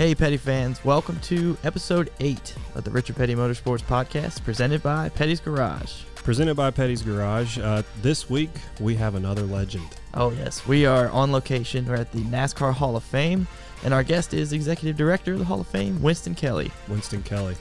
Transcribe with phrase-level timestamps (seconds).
[0.00, 5.10] Hey, Petty fans, welcome to episode 8 of the Richard Petty Motorsports podcast presented by
[5.10, 6.04] Petty's Garage.
[6.14, 7.58] Presented by Petty's Garage.
[7.58, 8.48] Uh, this week,
[8.80, 9.86] we have another legend.
[10.14, 11.84] Oh, yes, we are on location.
[11.84, 13.46] We're at the NASCAR Hall of Fame,
[13.84, 16.70] and our guest is Executive Director of the Hall of Fame, Winston Kelley.
[16.88, 17.56] Winston Kelley.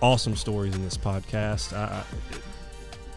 [0.00, 1.76] Awesome stories in this podcast.
[1.76, 2.02] I,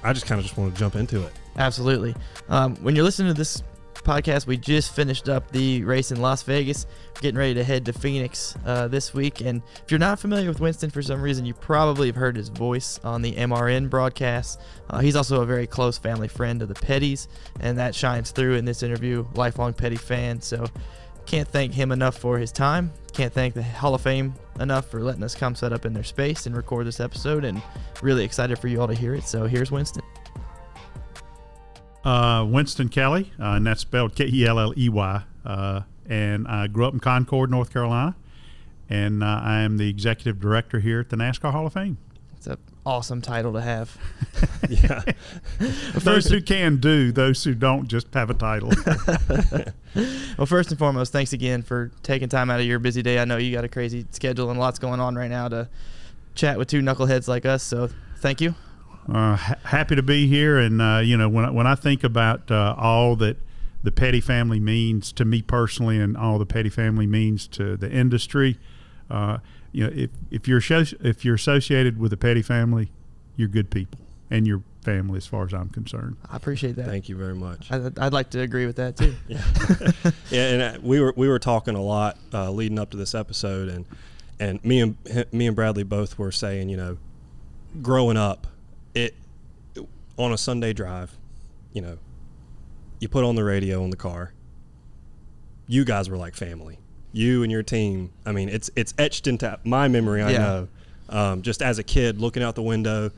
[0.04, 1.32] I, I just kind of just want to jump into it.
[1.55, 2.14] Absolutely.
[2.50, 3.64] Um, when you're listening to this
[4.04, 6.86] podcast, we just finished up the race in Las Vegas.
[7.16, 9.41] We're getting ready to head to Phoenix uh, this week.
[9.41, 12.49] And if you're not familiar with Winston for some reason, you probably have heard his
[12.49, 14.59] voice on the MRN broadcast.
[14.90, 17.27] Uh, he's also a very close family friend of the Pettys,
[17.59, 19.26] and that shines through in this interview.
[19.35, 20.41] Lifelong Petty fan.
[20.41, 20.68] So
[21.26, 22.91] can't thank him enough for his time.
[23.13, 26.04] Can't thank the Hall of Fame enough for letting us come set up in their
[26.04, 27.45] space and record this episode.
[27.45, 27.62] And
[28.02, 29.23] really excited for you all to hear it.
[29.23, 30.04] So here's Winston.
[32.09, 35.22] Uh, Winston Kelley, uh, and that's spelled K E L L E Y.
[35.45, 38.16] Uh, and I grew up in Concord, North Carolina,
[38.90, 41.99] and uh, I am the executive director here at the NASCAR Hall of Fame.
[42.35, 43.96] It's an awesome title to have.
[44.70, 45.04] yeah.
[45.99, 48.71] those who can do, those who don't just have a title.
[50.35, 53.20] well, first and foremost, thanks again for taking time out of your busy day.
[53.20, 55.70] I know you got a crazy schedule and lots going on right now to
[56.34, 57.62] chat with two knuckleheads like us.
[57.62, 57.87] So
[58.18, 58.55] thank you.
[59.12, 62.04] Uh, ha- happy to be here, and uh, you know when I, when I think
[62.04, 63.38] about uh, all that
[63.84, 67.90] the Petty family means to me personally, and all the Petty family means to the
[67.90, 68.57] industry,
[69.09, 69.40] uh,
[69.72, 70.62] you know if if you're
[71.02, 72.91] if you're associated with the Petty family,
[73.35, 74.00] you're good people,
[74.30, 76.18] and you're family as far as I'm concerned.
[76.30, 76.85] I appreciate that.
[76.85, 77.72] Thank you very much.
[77.72, 79.16] I, would like to agree with that too.
[79.28, 79.44] yeah,
[80.30, 83.16] yeah, and uh, we were we were talking a lot uh, leading up to this
[83.16, 83.85] episode, and
[84.40, 84.97] and me and
[85.31, 86.97] me and Bradley both were saying, you know,
[87.81, 88.47] growing up
[88.94, 89.16] it
[90.18, 91.18] on a Sunday drive,
[91.73, 91.97] you know,
[93.00, 94.34] you put on the radio in the car.
[95.68, 96.79] You guys were like family.
[97.12, 98.12] You and your team.
[98.25, 100.22] I mean, it's it's etched into my memory.
[100.22, 100.38] I yeah.
[100.40, 100.68] know.
[101.09, 103.09] Um, just as a kid, looking out the window,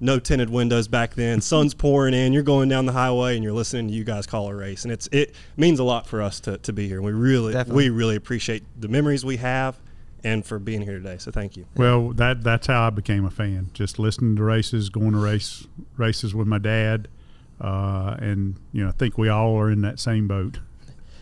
[0.00, 1.40] no tinted windows back then.
[1.40, 2.32] Sun's pouring in.
[2.32, 4.92] You're going down the highway and you're listening to you guys call a race, and
[4.92, 7.00] it's it means a lot for us to, to be here.
[7.00, 7.90] We really Definitely.
[7.90, 9.78] we really appreciate the memories we have
[10.24, 11.16] and for being here today.
[11.18, 11.66] So thank you.
[11.76, 13.70] Well, that that's how I became a fan.
[13.72, 15.66] Just listening to races, going to race
[15.96, 17.08] races with my dad,
[17.60, 20.60] uh, and you know, I think we all are in that same boat.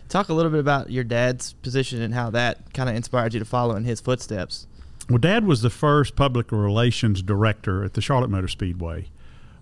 [0.07, 3.39] Talk a little bit about your dad's position and how that kind of inspired you
[3.39, 4.67] to follow in his footsteps.
[5.09, 9.07] Well, Dad was the first public relations director at the Charlotte Motor Speedway,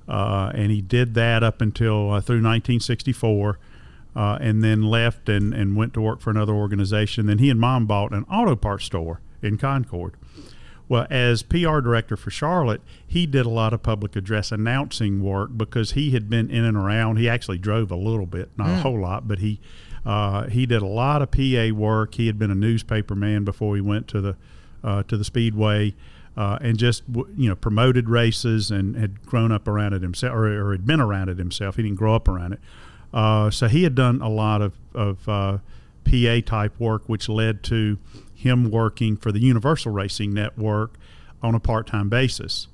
[0.08, 3.60] uh, and he did that up until uh, through 1964.
[4.16, 7.26] Uh, and then left and, and went to work for another organization.
[7.26, 10.14] Then he and mom bought an auto parts store in Concord.
[10.90, 15.52] Well, as PR director for Charlotte, he did a lot of public address announcing work
[15.56, 17.18] because he had been in and around.
[17.18, 18.78] He actually drove a little bit, not mm.
[18.78, 19.60] a whole lot, but he
[20.06, 22.16] uh, he did a lot of PA work.
[22.16, 24.36] He had been a newspaper man before he went to the
[24.84, 25.96] uh, to the Speedway,
[26.36, 27.04] uh, and just
[27.38, 31.00] you know promoted races and had grown up around it himself, or, or had been
[31.00, 31.78] around it himself.
[31.78, 32.60] He didn't grow up around it,
[33.14, 35.58] uh, so he had done a lot of of uh,
[36.06, 37.98] PA type work, which led to
[38.34, 40.96] him working for the Universal Racing Network
[41.42, 42.68] on a part time basis.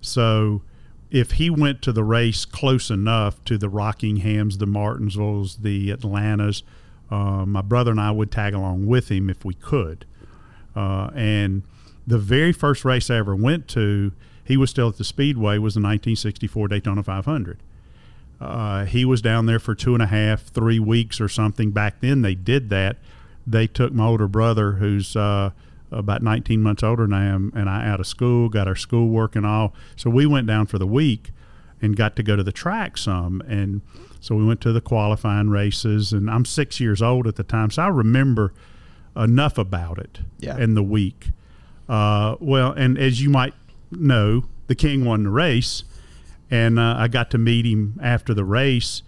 [0.00, 0.62] So
[1.10, 6.62] if he went to the race close enough to the Rockinghams, the Martinsvilles, the Atlantas,
[7.10, 10.04] uh, my brother and I would tag along with him if we could.
[10.74, 11.62] Uh, and
[12.06, 14.12] the very first race I ever went to,
[14.44, 17.62] he was still at the Speedway, was the 1964 Daytona 500.
[18.40, 21.70] Uh, he was down there for two and a half, three weeks or something.
[21.70, 22.96] Back then, they did that
[23.46, 25.50] they took my older brother, who's uh,
[25.90, 29.36] about 19 months older than I am, and I out of school, got our schoolwork
[29.36, 29.72] and all.
[29.94, 31.30] So we went down for the week
[31.80, 33.40] and got to go to the track some.
[33.42, 33.82] And
[34.20, 37.70] so we went to the qualifying races, and I'm six years old at the time,
[37.70, 38.52] so I remember
[39.14, 40.58] enough about it yeah.
[40.58, 41.28] in the week.
[41.88, 43.54] Uh, well, and as you might
[43.92, 45.84] know, the King won the race,
[46.50, 49.02] and uh, I got to meet him after the race.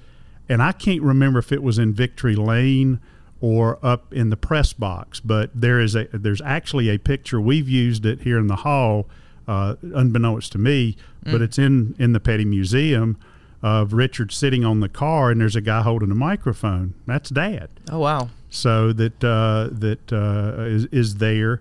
[0.48, 3.00] And I can't remember if it was in Victory Lane
[3.40, 5.20] or up in the press box.
[5.20, 9.06] But there is a there's actually a picture we've used it here in the hall,
[9.46, 11.32] uh, unbeknownst to me, mm.
[11.32, 13.18] but it's in in the Petty Museum
[13.62, 16.94] of Richard sitting on the car, and there's a guy holding a microphone.
[17.06, 17.68] That's Dad.
[17.90, 18.30] Oh wow!
[18.50, 21.60] So that uh, that uh, is is there.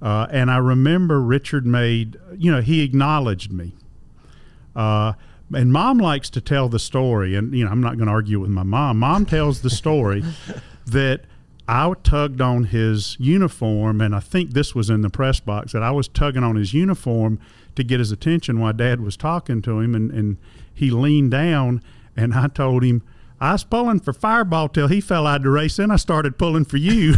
[0.00, 3.74] Uh, and I remember Richard made, you know, he acknowledged me.
[4.78, 5.14] Uh,
[5.52, 8.38] and mom likes to tell the story, and you know, I'm not going to argue
[8.38, 9.00] with my mom.
[9.00, 10.22] Mom tells the story
[10.86, 11.22] that
[11.66, 15.82] I tugged on his uniform, and I think this was in the press box that
[15.82, 17.40] I was tugging on his uniform
[17.74, 20.36] to get his attention while Dad was talking to him, and, and
[20.72, 21.82] he leaned down,
[22.16, 23.02] and I told him
[23.40, 26.38] I was pulling for Fireball till he fell out of the race, then I started
[26.38, 27.14] pulling for you.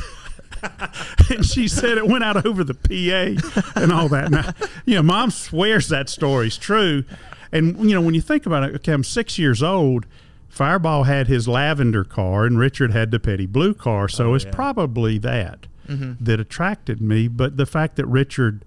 [1.31, 4.31] and she said it went out over the PA and all that.
[4.31, 4.53] Now,
[4.85, 7.05] you know, mom swears that story's true.
[7.53, 10.07] And, you know, when you think about it, okay, I'm six years old.
[10.49, 14.09] Fireball had his lavender car and Richard had the petty blue car.
[14.09, 14.51] So Oh, it's yeah.
[14.53, 16.25] probably that mm-hmm.
[16.25, 17.29] that attracted me.
[17.29, 18.65] But the fact that Richard,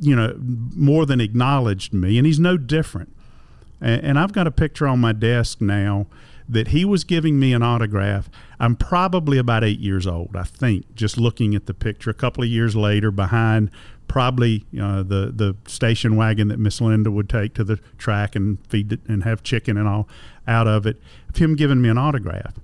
[0.00, 3.14] you know, more than acknowledged me, and he's no different.
[3.80, 6.06] And, and I've got a picture on my desk now
[6.48, 8.28] that he was giving me an autograph.
[8.60, 12.10] I'm probably about eight years old, I think, just looking at the picture.
[12.10, 13.70] A couple of years later, behind
[14.06, 18.58] probably uh, the the station wagon that Miss Lynda would take to the track and
[18.68, 20.06] feed it and have chicken and all
[20.46, 21.00] out of it,
[21.30, 22.54] of him giving me an autograph.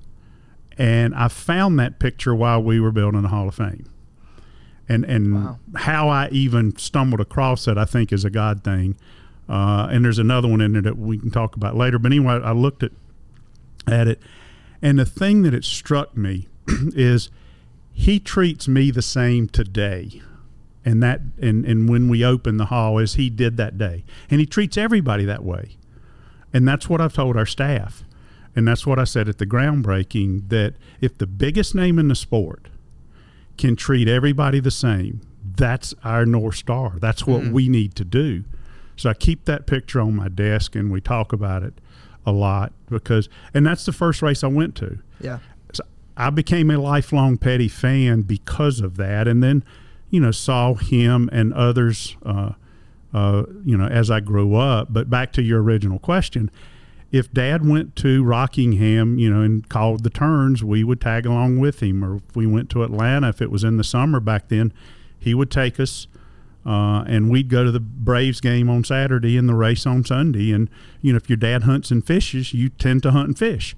[0.77, 3.87] And I found that picture while we were building the Hall of Fame.
[4.89, 5.59] And and Wow.
[5.77, 8.97] how I even stumbled across it, I think, is a God thing.
[9.49, 11.99] Uh, and there's another one in there that we can talk about later.
[11.99, 12.93] But anyway, I looked at
[13.87, 14.21] at it,
[14.83, 16.49] and the thing that it struck me
[16.95, 17.31] is
[17.93, 20.23] he treats me the same today,
[20.85, 24.41] and that and and when we open the hall as he did that day, and
[24.41, 25.77] he treats everybody that way,
[26.53, 28.05] and that's what I've told our staff,
[28.57, 32.15] and that's what I said at the groundbreaking that if the biggest name in the
[32.15, 32.69] sport
[33.59, 36.95] can treat everybody the same, that's our north star.
[36.99, 37.53] That's what mm-hmm.
[37.53, 38.45] we need to do.
[38.97, 41.75] So I keep that picture on my desk, and we talk about it
[42.27, 44.99] a lot because, and that's the first race I went to.
[45.21, 45.39] Yeah.
[45.73, 45.85] So
[46.17, 49.65] I became a lifelong Petty fan because of that, and then,
[50.11, 52.53] you know, saw him and others, uh,
[53.15, 54.93] uh, you know, as I grew up.
[54.93, 56.51] But back to your original question,
[57.11, 61.59] if Dad went to Rockingham, you know, and called the turns, we would tag along
[61.59, 62.05] with him.
[62.05, 64.73] Or if we went to Atlanta, if it was in the summer back then,
[65.19, 66.07] he would take us.
[66.65, 70.53] Uh, and we'd go to the Braves game on Saturday and the race on Sunday.
[70.53, 70.69] And,
[71.01, 73.75] you know, if your dad hunts and fishes, you tend to hunt and fish.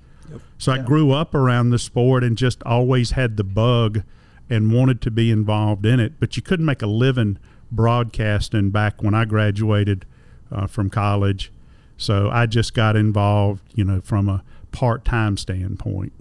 [0.58, 4.02] So I grew up around the sport and just always had the bug
[4.49, 6.14] and wanted to be involved in it.
[6.19, 7.38] But you couldn't make a living
[7.70, 10.06] broadcasting back when I graduated
[10.50, 11.52] uh, from college.
[11.96, 14.43] So I just got involved, you know, from a
[14.73, 16.12] part time standpoint.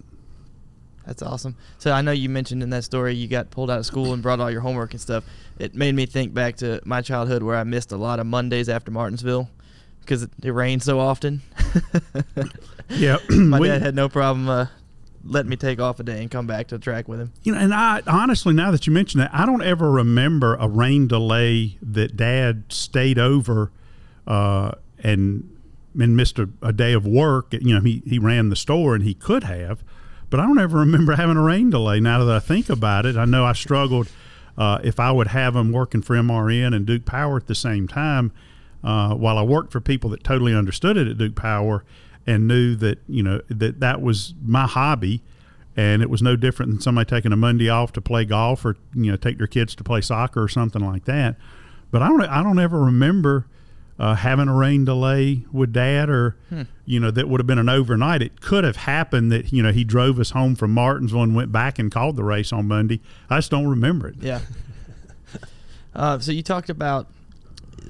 [1.12, 1.58] That's awesome.
[1.78, 4.24] So I know you mentioned in that story you got pulled out of school and
[4.24, 5.25] brought all your homework and stuff.
[5.60, 8.69] It made me think back to my childhood where I missed a lot of Mondays
[8.69, 9.50] after Martinsville
[10.00, 11.42] because it, it rained so often.
[12.98, 13.18] Yeah.
[13.30, 14.68] my we- dad had no problem uh,
[15.24, 17.31] letting me take off a day and come back to the track with him.
[17.44, 20.68] You know, and I honestly, now that you mention that, I don't ever remember a
[20.68, 23.72] rain delay that Dad stayed over
[24.28, 25.48] uh, and
[26.00, 27.54] and missed a, a day of work.
[27.54, 29.84] You know, he he ran the store and he could have,
[30.31, 32.00] but I don't ever remember having a rain delay.
[32.00, 34.10] Now that I think about it, I know I struggled
[34.57, 37.88] uh, if I would have them working for MRN and Duke Power at the same
[37.88, 38.31] time.
[38.83, 41.83] Uh, while I worked for people that totally understood it at Duke Power
[42.25, 45.22] and knew that you know that that was my hobby
[45.78, 48.78] and it was no different than somebody taking a Monday off to play golf or
[48.95, 51.36] you know take their kids to play soccer or something like that.
[51.92, 53.45] But I don't I don't ever remember
[54.01, 56.36] uh, having a rain delay with Dad or
[56.86, 58.24] you know that would have been an overnight.
[58.24, 61.51] It could have happened that you know he drove us home from Martinsville and went
[61.51, 63.00] back and called the race on Monday.
[63.30, 64.15] I just don't remember it.
[64.19, 64.39] Yeah.
[65.95, 67.09] uh, so you talked about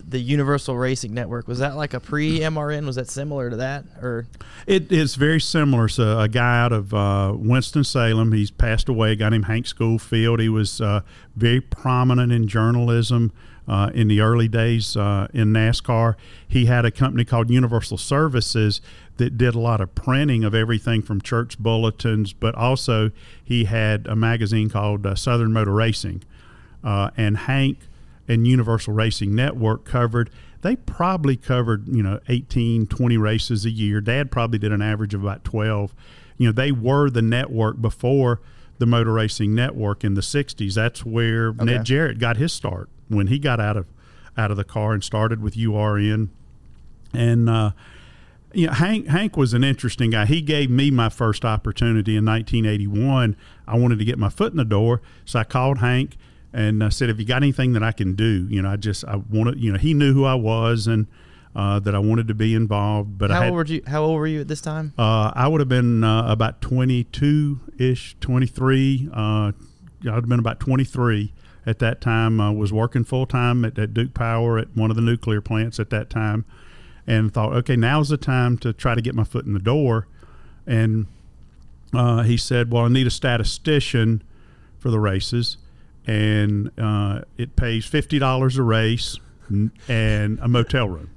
[0.06, 1.48] the Universal Racing Network.
[1.48, 2.86] Was that like a pre MRN?
[2.86, 4.28] Was that similar to that, or
[4.68, 5.88] It is very similar.
[5.88, 9.14] So a guy out of uh, Winston Salem, he's passed away.
[9.14, 10.42] A guy named Hank Schoolfield.
[10.42, 11.04] He was uh,
[11.38, 13.32] very prominent in journalism
[13.68, 16.16] uh, in the early days uh, in NASCAR.
[16.48, 18.82] He had a company called Universal Services
[19.18, 23.12] that did a lot of printing of everything from church bulletins, but also
[23.44, 26.24] he had a magazine called uh, Southern Motor Racing.
[26.84, 27.80] Uh, and Hank
[28.28, 30.30] and Universal Racing Network covered
[30.62, 35.14] they probably covered you know 18 20 races a year dad probably did an average
[35.14, 35.94] of about 12
[36.38, 38.40] you know they were the network before
[38.82, 41.64] the motor racing network in the 60s that's where Okay.
[41.66, 43.86] ned jarrett got his start when he got out of
[44.38, 46.30] out of the car and started with URN
[47.14, 47.72] and uh
[48.54, 50.26] you know, Hank Hank was an interesting guy.
[50.26, 53.38] He gave me my first opportunity in 1981.
[53.66, 56.18] I wanted to get my foot in the door, so I called Hank
[56.52, 59.06] and I said, "Have you got anything that I can do?" You know, I just
[59.06, 61.08] I wanted, you know, he knew who I was and
[61.56, 63.18] uh, that I wanted to be involved.
[63.18, 63.82] But I how had, old were you?
[63.86, 64.94] How old were you at this time?
[64.98, 69.10] uh, I would have been uh, about 22 ish, 23.
[69.14, 69.54] Uh, I'd
[70.06, 71.34] have been about 23
[71.66, 72.40] at that time.
[72.42, 75.80] I was working full time at, at Duke Power at one of the nuclear plants
[75.80, 76.46] at that time
[77.06, 80.08] and thought, okay, now's the time to try to get my foot in the door.
[80.66, 81.08] And
[81.94, 84.24] uh, he said, well, I need a statistician
[84.80, 85.58] for the races.
[86.08, 89.20] And uh, it pays $50 a race
[89.88, 91.10] and a motel room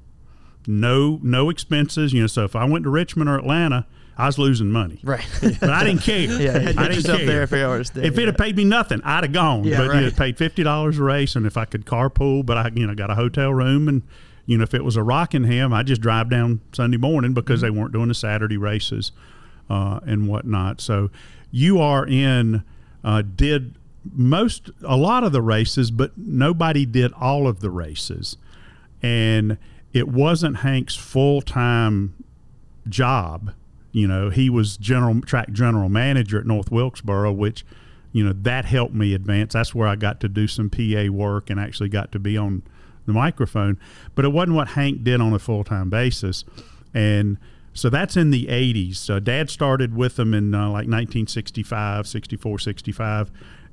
[0.66, 2.12] no no expenses.
[2.12, 5.00] You know, so if I went to Richmond or Atlanta, I was losing money.
[5.02, 5.26] Right.
[5.60, 6.20] But I didn't care.
[6.20, 7.26] yeah, you had to I didn't care.
[7.26, 8.06] there if to stay.
[8.06, 9.64] If it had paid me nothing, I'd have gone.
[9.64, 10.04] Yeah, but right.
[10.04, 12.94] you paid fifty dollars a race, and if I could carpool, but I you know
[12.94, 14.02] got a hotel room, and
[14.46, 17.74] you know if it was a Rockingham, I just drive down Sunday morning because Mm-hmm.
[17.74, 19.12] they weren't doing the Saturday races
[19.70, 20.80] uh, and whatnot.
[20.80, 21.10] So
[21.50, 22.62] you are in
[23.02, 23.74] uh, did
[24.12, 28.36] most a lot of the races, but nobody did all of the races,
[29.02, 29.56] and
[29.94, 32.14] it wasn't Hank's full time
[32.88, 33.52] job.
[33.92, 37.64] You know, he was general track general manager at North Wilkesboro, which,
[38.12, 39.52] you know, that helped me advance.
[39.52, 42.64] That's where I got to do some PA work and actually got to be on
[43.06, 43.78] the microphone.
[44.16, 46.44] But it wasn't what Hank did on a full time basis.
[46.92, 47.38] And
[47.72, 48.96] so that's in the 80s.
[48.96, 53.30] So Dad started with them in uh, like 1965, 64, 65.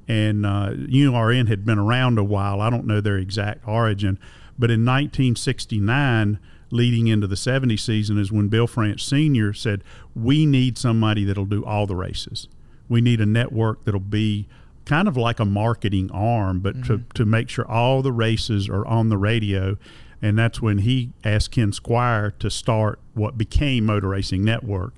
[0.08, 2.62] And uh, URN had been around a while.
[2.62, 4.20] I don't know their exact origin.
[4.58, 6.40] But in 1969,
[6.72, 9.54] leading into the 70 season, is when Bill France Sr.
[9.54, 9.84] said,
[10.16, 12.48] We need somebody that'll do all the races.
[12.88, 14.48] We need a network that'll be
[14.86, 17.10] kind of like a marketing arm, but to, mm-hmm.
[17.14, 19.78] to make sure all the races are on the radio.
[20.22, 24.94] And that's when he asked Ken Squier to start what became Motor Racing Network.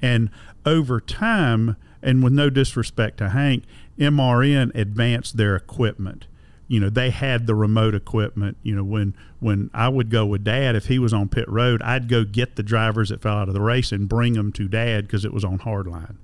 [0.00, 0.30] And
[0.64, 3.64] over time, and with no disrespect to Hank,
[3.98, 6.26] MRN advanced their equipment.
[6.72, 8.56] You know, they had the remote equipment.
[8.62, 11.82] You know, when when I would go with Dad, if he was on pit road,
[11.82, 14.68] I'd go get the drivers that fell out of the race and bring them to
[14.68, 16.16] Dad because it was on hardline.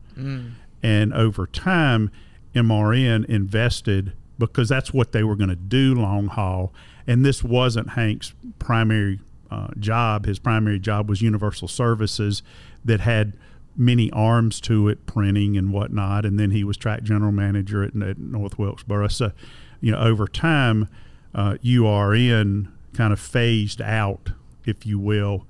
[0.83, 2.11] And over time,
[2.55, 6.73] MRN invested because that's what they were going to do long haul.
[7.07, 10.25] And this wasn't Hank's primary uh, job.
[10.25, 12.43] His primary job was Universal Services
[12.87, 13.35] that had
[13.77, 16.25] many arms to it, printing and whatnot.
[16.25, 19.09] And then he was track general manager at, at North Wilkesboro.
[19.09, 19.33] So,
[19.81, 20.89] you know, over time,
[21.35, 24.31] uh, URN kind of phased out,
[24.65, 25.47] if you will,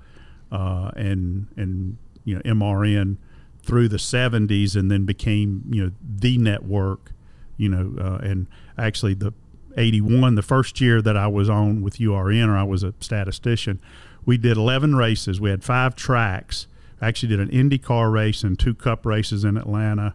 [0.51, 3.17] uh, and and you know MRN
[3.63, 7.11] through the 70s and then became you know the network
[7.57, 9.31] you know uh, and actually the
[9.77, 13.79] 81 the first year that I was on with URN or I was a statistician
[14.25, 15.41] we did 11 races.
[15.41, 16.67] We had five tracks.
[17.01, 20.13] Actually did an IndyCar race and two cup races in Atlanta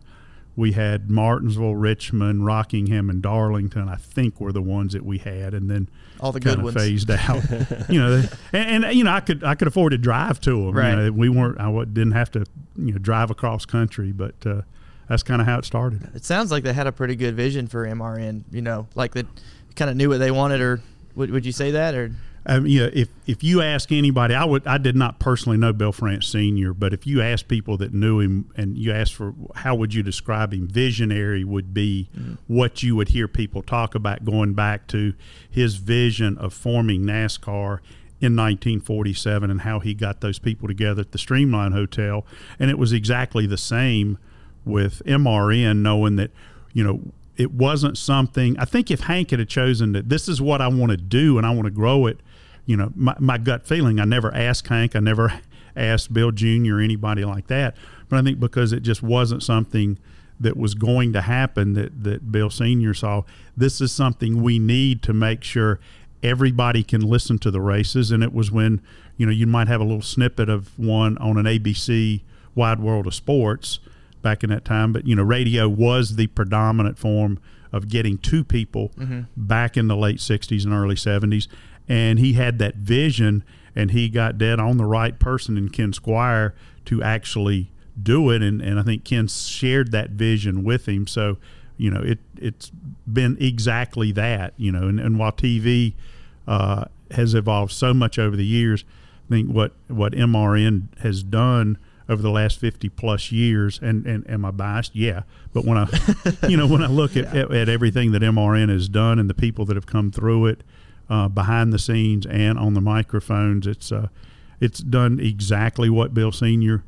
[0.57, 3.89] we had Martinsville, Richmond, Rockingham, and Darlington.
[3.89, 5.89] I think were the ones that we had, and then
[6.21, 6.77] All the good kind of ones.
[6.77, 7.43] phased out.
[7.91, 10.73] you know, and, and you know, I could I could afford to drive to them.
[10.77, 10.91] Right.
[10.91, 12.45] You know, we weren't I didn't have to
[12.77, 14.63] you know drive across country, but uh,
[15.09, 16.09] that's kind of how it started.
[16.15, 18.45] It sounds like they had a pretty good vision for MRN.
[18.51, 19.25] You know, like they
[19.77, 20.81] kind of knew what they wanted, or
[21.17, 21.95] would, would you say that?
[21.95, 22.13] Or
[22.47, 25.73] Um, you know, if if you ask anybody, I would I did not personally know
[25.73, 29.35] Bill France Senior, but if you ask people that knew him and you ask for
[29.55, 32.11] how would you describe him, visionary would be
[32.47, 35.15] what you would hear people talk about going back to
[35.51, 37.81] his vision of forming NASCAR
[38.21, 42.27] in 1947 and how he got those people together at the Streamline Hotel,
[42.59, 44.19] and it was exactly the same
[44.67, 46.31] with MRN, knowing that
[46.75, 47.01] you know
[47.37, 48.59] it wasn't something.
[48.59, 51.47] I think if Hank had chosen that this is what I want to do and
[51.47, 52.21] I want to grow it,
[52.67, 54.01] you know, my, my gut feeling.
[54.01, 54.97] I never asked Hank.
[54.97, 55.41] I never
[55.77, 56.77] asked Bill Jr.
[56.77, 57.77] or anybody like that.
[58.09, 59.99] But I think because it just wasn't something
[60.41, 63.23] that was going to happen that that Bill Senior saw.
[63.57, 65.81] This is something we need to make sure
[66.23, 68.11] everybody can listen to the races.
[68.11, 68.81] And it was when
[69.17, 72.23] you know you might have a little snippet of one on an ABC
[72.55, 73.79] Wide World of Sports
[74.23, 74.93] back in that time.
[74.93, 77.39] But you know, radio was the predominant form
[77.73, 79.23] of getting to people mm-hmm.
[79.37, 81.47] back in the late '60s and early '70s.
[81.89, 83.45] And he had that vision,
[83.77, 86.53] and he got dead on the right person in Ken Squier
[86.87, 88.43] to actually do it.
[88.43, 91.07] And, and I think Ken shared that vision with him.
[91.07, 91.37] So,
[91.77, 92.71] you know, it it's
[93.11, 94.55] been exactly that.
[94.57, 95.95] You know, and, and while TV
[96.47, 98.85] uh, has evolved so much over the years,
[99.27, 104.29] I think what what MRN has done over the last 50 plus years and, and
[104.29, 104.95] am I biased?
[104.95, 105.23] Yeah.
[105.53, 105.89] But when I,
[106.49, 109.35] you know, when I look at, at, at everything that MRN has done and the
[109.35, 110.63] people that have come through it
[111.09, 114.09] uh, behind the scenes and on the microphones, it's, uh,
[114.61, 116.85] it's done exactly what Bill Senior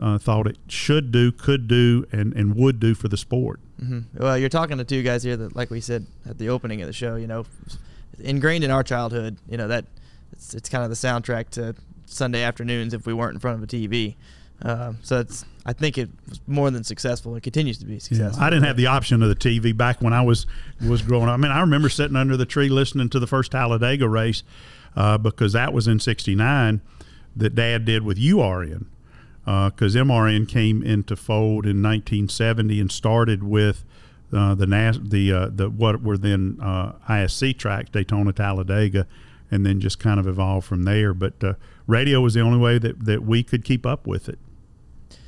[0.00, 3.60] uh, thought it should do, could do, and, and would do for the sport.
[3.78, 6.80] hmm Well, you're talking to two guys here that, like we said at the opening
[6.80, 7.44] of the show, you know,
[8.18, 9.36] ingrained in our childhood.
[9.48, 9.84] You know that
[10.32, 11.74] it's it's kind of the soundtrack to
[12.06, 14.16] Sunday afternoons if we weren't in front of a TV.
[14.62, 17.36] Um, so it's I think it was more than successful.
[17.36, 18.42] It continues to be Yeah, successful.
[18.42, 20.46] I didn't have the option of the TV back when I was
[20.86, 21.34] was growing up.
[21.34, 24.42] I mean, I remember sitting under the tree listening to the first Talladega race
[24.96, 26.80] uh, because that was in '69
[27.36, 28.86] that Dad did with URN
[29.44, 33.84] because MRN came into fold in 1970 and started with
[34.32, 39.06] uh, the NAS, the uh, the what were then uh, ISC tracks Daytona Talladega,
[39.50, 41.12] and then just kind of evolved from there.
[41.12, 41.54] But uh,
[41.86, 44.38] radio was the only way that, that we could keep up with it.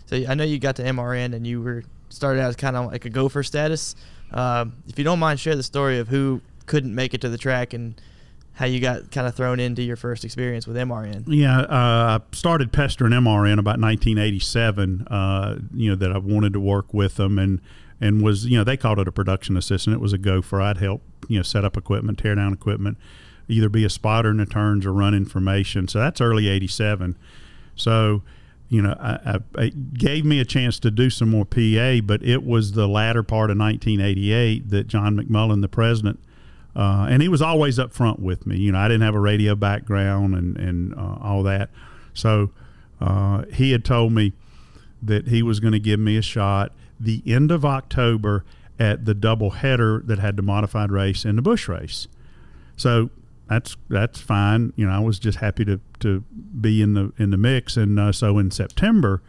[0.07, 2.91] So I know you got to MRN and you were started out as kind of
[2.91, 3.97] like a gopher status.
[4.33, 7.39] Um, if you don't mind, share the story of who couldn't make it to the
[7.39, 8.01] track and
[8.55, 11.25] how you got kind of thrown into your first experience with MRN.
[11.27, 15.09] Yeah, uh, I started pestering MRN about 1987.
[15.09, 17.61] Uh, you know that I wanted to work with them and
[18.01, 19.95] and was you know they called it a production assistant.
[19.95, 20.61] It was a gopher.
[20.61, 22.97] I'd help you know set up equipment, tear down equipment,
[23.49, 25.89] either be a spotter in the turns or run information.
[25.89, 27.17] So that's early '87.
[27.75, 28.23] So
[28.75, 32.25] you know, I, I, it gave me a chance to do some more PA, but
[32.25, 36.19] it was the latter part of 1988 that John McMullen, the president,
[36.75, 38.57] uh, and he was always up front with me.
[38.57, 41.71] You know, I didn't have a radio background and and uh, all that,
[42.15, 42.51] so
[43.01, 44.33] uh, he had told me
[45.01, 48.45] that he was going to give me a shot the end of October
[48.81, 52.09] at the double header that had the modified race and the Busch race.
[52.77, 53.11] So
[53.49, 54.73] that's that's fine.
[54.77, 56.21] You know, I was just happy to, to
[56.61, 57.77] be in the in the mix.
[57.77, 59.23] And uh, so in September,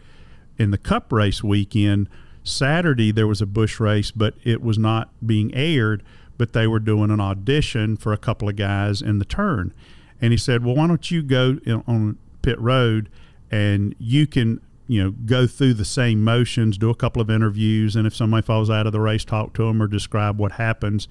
[0.58, 2.10] in the Cup race weekend,
[2.44, 6.04] Saturday there was a Busch race, but it was not being aired.
[6.38, 9.74] But they were doing an audition for a couple of guys in the turn,
[10.22, 13.10] and he said, "Well, why don't you go in, on pit road,
[13.52, 17.96] and you can." You know, go through the same motions, do a couple of interviews,
[17.96, 21.08] and if somebody falls out of the race, talk to them or describe what happens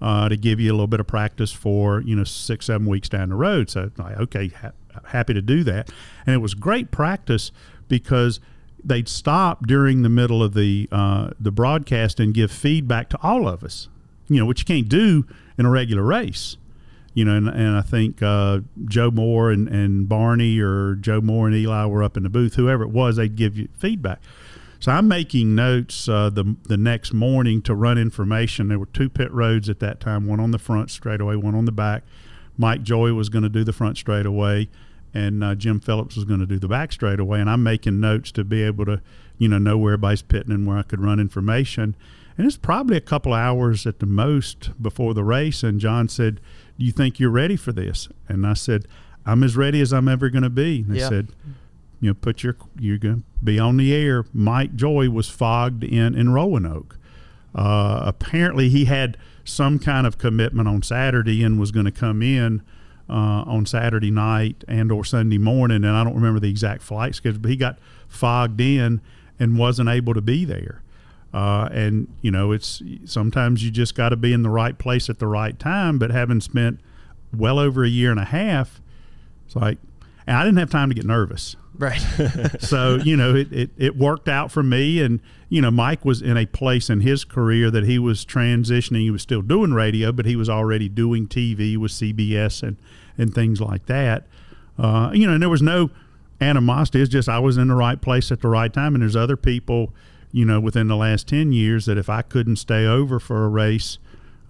[0.00, 3.08] uh, to give you a little bit of practice for you know six seven weeks
[3.08, 3.70] down the road.
[3.70, 4.72] So like, okay, ha-
[5.06, 5.90] happy to do that,
[6.26, 7.52] and it was great practice
[7.88, 8.40] because
[8.84, 13.48] they'd stop during the middle of the uh, the broadcast and give feedback to all
[13.48, 13.88] of us.
[14.28, 15.24] You know, which you can't do
[15.56, 16.56] in a regular race.
[17.14, 21.46] You know, and, and I think uh, Joe Moore and, and Barney or Joe Moore
[21.46, 22.56] and Eli were up in the booth.
[22.56, 24.20] Whoever it was, they'd give you feedback.
[24.78, 28.68] So I'm making notes uh, the the next morning to run information.
[28.68, 31.64] There were two pit roads at that time, one on the front straightaway, one on
[31.64, 32.02] the back.
[32.58, 34.68] Mike Joy was going to do the front straightaway,
[35.12, 37.40] and uh, Jim Phillips was going to do the back straightaway.
[37.40, 39.00] And I'm making notes to be able to,
[39.38, 41.94] you know, know where everybody's pitting and where I could run information.
[42.38, 45.62] And it's probably a couple hours at the most before the race.
[45.62, 46.40] And John said,
[46.78, 48.86] "Do you think you're ready for this?" And I said,
[49.24, 51.08] "I'm as ready as I'm ever going to be." And they Yeah.
[51.08, 51.28] said,
[52.00, 54.24] you know, put your you're going to be on the air.
[54.32, 56.98] Mike Joy was fogged in in Roanoke.
[57.54, 62.20] Uh, apparently, he had some kind of commitment on Saturday and was going to come
[62.20, 62.62] in
[63.08, 65.84] uh, on Saturday night and or Sunday morning.
[65.84, 67.78] And I don't remember the exact flight schedule, but he got
[68.08, 69.00] fogged in
[69.38, 70.82] and wasn't able to be there.
[71.32, 75.08] Uh, and you know, it's sometimes you just got to be in the right place
[75.08, 75.98] at the right time.
[75.98, 76.80] But having spent
[77.34, 78.80] well over a year and a half,
[79.46, 79.78] it's like,
[80.26, 81.98] and I didn't have time to get nervous Right.
[82.60, 85.00] so you know it, it, it worked out for me.
[85.02, 89.02] And you know mike was in a place in his career that he was transitioning.
[89.02, 92.76] He was still doing radio but he was already doing tv with cbs and
[93.18, 94.26] and things like that.
[94.78, 95.90] Uh, you know and there was no
[96.40, 97.00] animosity.
[97.00, 98.94] It's just i was in the right place at the right time.
[98.94, 99.92] And there's other people
[100.32, 103.48] you know within the last 10 years that if i couldn't stay over for a
[103.48, 103.98] race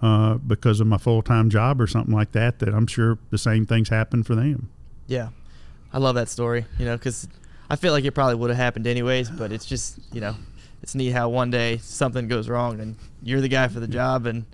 [0.03, 3.65] uh, because of my full-time job or something like that that i'm sure the same
[3.67, 4.69] things happened for them.
[5.07, 5.29] Yeah.
[5.93, 7.29] I love that story, you know, because
[7.71, 10.37] I feel like it probably would have happened anyways, but it's just, you know,
[10.83, 14.27] it's neat how one day something goes wrong and you're the guy for the job
[14.27, 14.45] and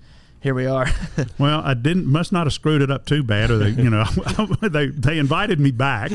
[0.43, 0.89] here we are.
[1.39, 4.05] Well, I didn't must not have screwed it up too bad, or they, you know,
[4.63, 6.11] they they invited me back,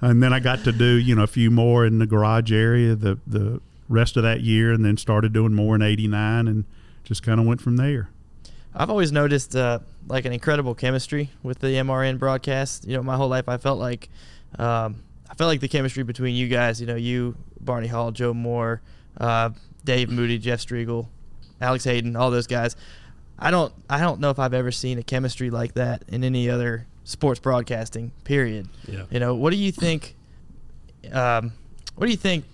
[0.00, 2.94] and then I got to do you know a few more in the garage area
[2.94, 6.64] the the rest of that year, and then started doing more in '89, and
[7.04, 8.10] just kind of went from there.
[8.74, 12.86] I've always noticed uh, like an incredible chemistry with the MRN broadcast.
[12.86, 14.08] You know, my whole life I felt like
[14.58, 16.80] um, I felt like the chemistry between you guys.
[16.80, 18.80] You know, you, Barney Hall, Joe Moore,
[19.18, 19.50] uh,
[19.84, 21.08] Dave Moody, Jeff Striegle,
[21.60, 22.76] Alex Hayden, all those guys.
[23.38, 26.50] I don't I don't know if I've ever seen a chemistry like that in any
[26.50, 28.12] other sports broadcasting.
[28.24, 28.68] Period.
[28.86, 29.04] Yeah.
[29.10, 30.14] You know, what do you think?
[31.12, 31.52] Um,
[31.94, 32.44] what do you think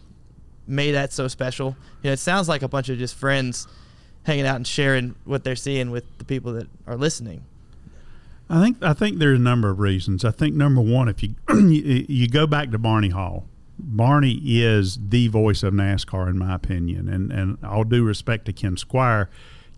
[0.67, 1.77] made that so special?
[2.03, 3.67] You know, it sounds like a bunch of just friends
[4.25, 7.45] hanging out and sharing what they're seeing with the people that are listening.
[8.51, 10.25] I think I think there's a number of reasons.
[10.25, 13.47] I think number one, if you you, go back to Barney Hall,
[13.79, 18.53] Barney is the voice of NASCAR in my opinion, and and all due respect to
[18.53, 19.29] Ken Squier,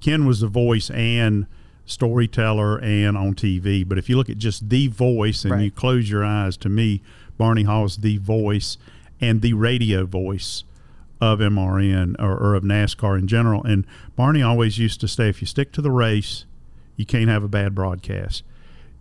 [0.01, 1.47] Ken was the voice and
[1.85, 3.89] storyteller and on TV.
[3.89, 5.65] But if you look at just the voice and Right.
[5.65, 7.01] you close your eyes, to me,
[7.39, 8.77] Barney Hall is the voice
[9.21, 10.65] and the radio voice
[11.21, 13.63] of MRN or, or of NASCAR in general.
[13.65, 16.45] And Barney always used to say, if you stick to the race,
[16.97, 18.43] you can't have a bad broadcast.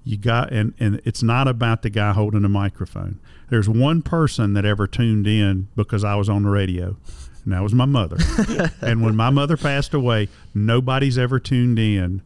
[0.05, 3.19] You got and and it's not about the guy holding the microphone.
[3.49, 6.95] There's one person that ever tuned in because I was on the radio,
[7.43, 8.17] and that was my mother.
[8.81, 12.21] and when my mother passed away, nobody's ever tuned in.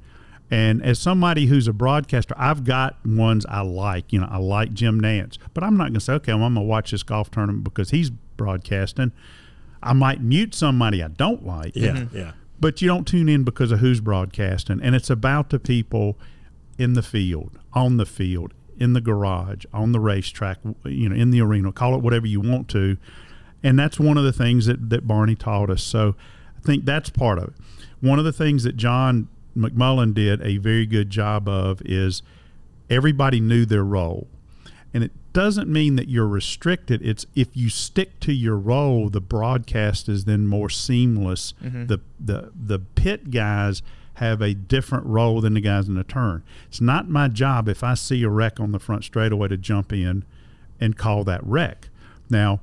[0.51, 4.11] And as somebody who's a broadcaster, I've got ones I like.
[4.11, 6.55] You know, I like Jim Nantz, but I'm not going to say, okay, well, I'm
[6.55, 9.11] going to watch this golf tournament because he's broadcasting.
[9.81, 11.75] I might mute somebody I don't like.
[11.75, 12.31] Yeah, yeah.
[12.59, 14.81] But you don't tune in because of who's broadcasting.
[14.81, 16.17] And it's about the people
[16.79, 21.29] in the field, on the field, in the garage, on the racetrack, you know, in
[21.29, 22.97] the arena, call it whatever you want to.
[23.61, 25.83] And that's one of the things that, that Barney taught us.
[25.83, 26.15] So
[26.57, 27.53] I think that's part of it.
[27.99, 32.23] One of the things that John McMullen did a very good job of is
[32.89, 34.27] everybody knew their role.
[34.93, 37.01] And it doesn't mean that you're restricted.
[37.01, 41.53] It's if you stick to your role, the broadcast is then more seamless.
[41.63, 41.87] Mm-hmm.
[41.87, 43.83] The the the pit guys
[44.19, 46.43] have a different role than the guys in the turn.
[46.67, 49.93] It's not my job if I see a wreck on the front straightaway to jump
[49.93, 50.25] in
[50.79, 51.89] and call that wreck.
[52.29, 52.59] Now,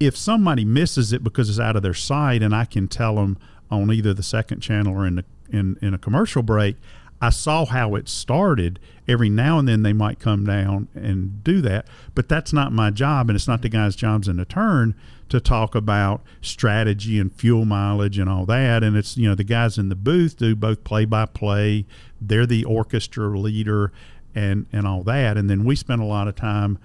[0.00, 3.38] if somebody misses it because it's out of their sight and I can tell them
[3.70, 6.76] on either the second channel or in the in, in a commercial break,
[7.22, 8.80] I saw how it started.
[9.06, 12.90] Every now and then they might come down and do that, but that's not my
[12.90, 14.96] job, and it's not the guy's jobs in the turn
[15.28, 18.82] to talk about strategy and fuel mileage and all that.
[18.82, 21.86] And it's you know the guys in the booth do both play by play.
[22.20, 23.92] They're the orchestra leader
[24.34, 26.78] and and all that, and then we spend a lot of time.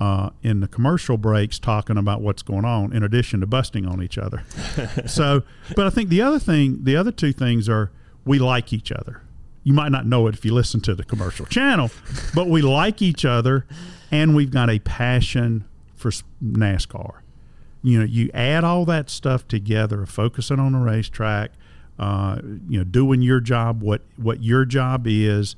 [0.00, 4.02] Uh, in the commercial breaks, talking about what's going on, in addition to busting on
[4.02, 4.42] each other.
[5.06, 5.44] so,
[5.76, 7.92] but I think the other thing, the other two things are
[8.24, 9.22] we like each other
[9.64, 11.90] you might not know it if you listen to the commercial channel,
[12.34, 13.66] but we like each other
[14.10, 16.10] and we've got a passion for
[16.44, 17.20] NASCAR.
[17.82, 21.52] You know, you add all that stuff together, focusing on the racetrack,
[21.98, 25.56] uh, you know, doing your job, what, what your job is,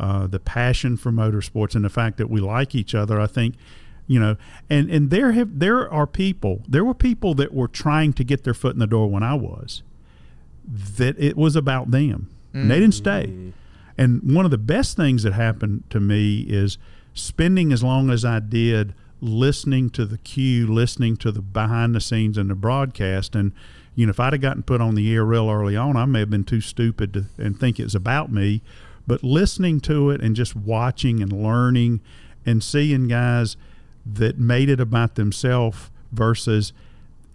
[0.00, 3.20] uh, the passion for motorsports, and the fact that we like each other.
[3.20, 3.54] I think,
[4.06, 4.36] you know,
[4.68, 8.44] and, and there have there are people, there were people that were trying to get
[8.44, 9.82] their foot in the door when I was,
[10.66, 12.68] that it was about them Mm.
[12.68, 13.52] They didn't stay.
[13.98, 16.78] And one of the best things that happened to me is
[17.14, 22.00] spending as long as I did listening to the cue, listening to the behind the
[22.00, 23.36] scenes and the broadcast.
[23.36, 23.52] And,
[23.94, 26.20] you know, if I'd have gotten put on the air real early on, I may
[26.20, 28.62] have been too stupid to and think it's about me.
[29.06, 32.00] But listening to it and just watching and learning
[32.46, 33.56] and seeing guys
[34.04, 36.72] that made it about themselves versus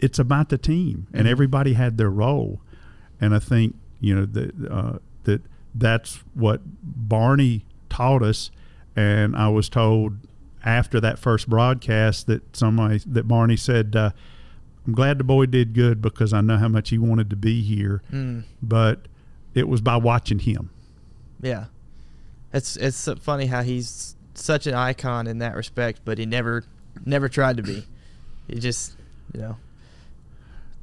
[0.00, 1.30] it's about the team and mm-hmm.
[1.30, 2.60] everybody had their role.
[3.20, 5.42] And I think, you know, the, uh, that
[5.74, 8.50] that's what Barney taught us.
[8.96, 10.16] And I was told
[10.64, 14.10] after that first broadcast that somebody that Barney said, uh,
[14.86, 17.62] "I'm glad the boy did good because I know how much he wanted to be
[17.62, 18.42] here, mm.
[18.62, 19.06] but
[19.54, 20.70] it was by watching him."
[21.40, 21.66] Yeah,
[22.52, 26.64] it's it's funny how he's such an icon in that respect, but he never
[27.04, 27.86] never tried to be.
[28.48, 28.96] He just
[29.34, 29.56] you know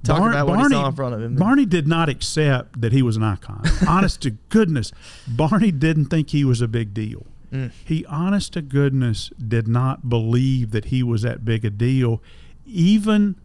[0.05, 1.35] Talk Bar- about what Barney, he saw in front of him.
[1.35, 3.63] Barney did not accept that he was an icon.
[3.87, 4.91] honest to goodness,
[5.27, 7.25] Barney didn't think he was a big deal.
[7.51, 7.71] Mm.
[7.83, 12.21] He, honest to goodness, did not believe that he was that big a deal.
[12.65, 13.35] Even,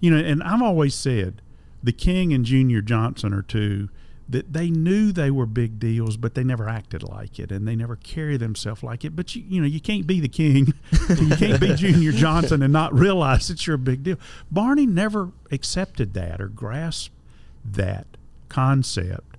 [0.00, 1.42] you know, and I've always said
[1.82, 3.88] the King and Junior Johnson are two
[4.28, 7.74] that they knew they were big deals, but they never acted like it, and they
[7.74, 9.16] never carry themselves like it.
[9.16, 10.74] But you, you know, you can't be the king,
[11.08, 14.18] you can't be Junior Johnson and not realize that you're a big deal.
[14.50, 17.14] Barney never accepted that or grasped
[17.64, 18.06] that
[18.48, 19.36] concept.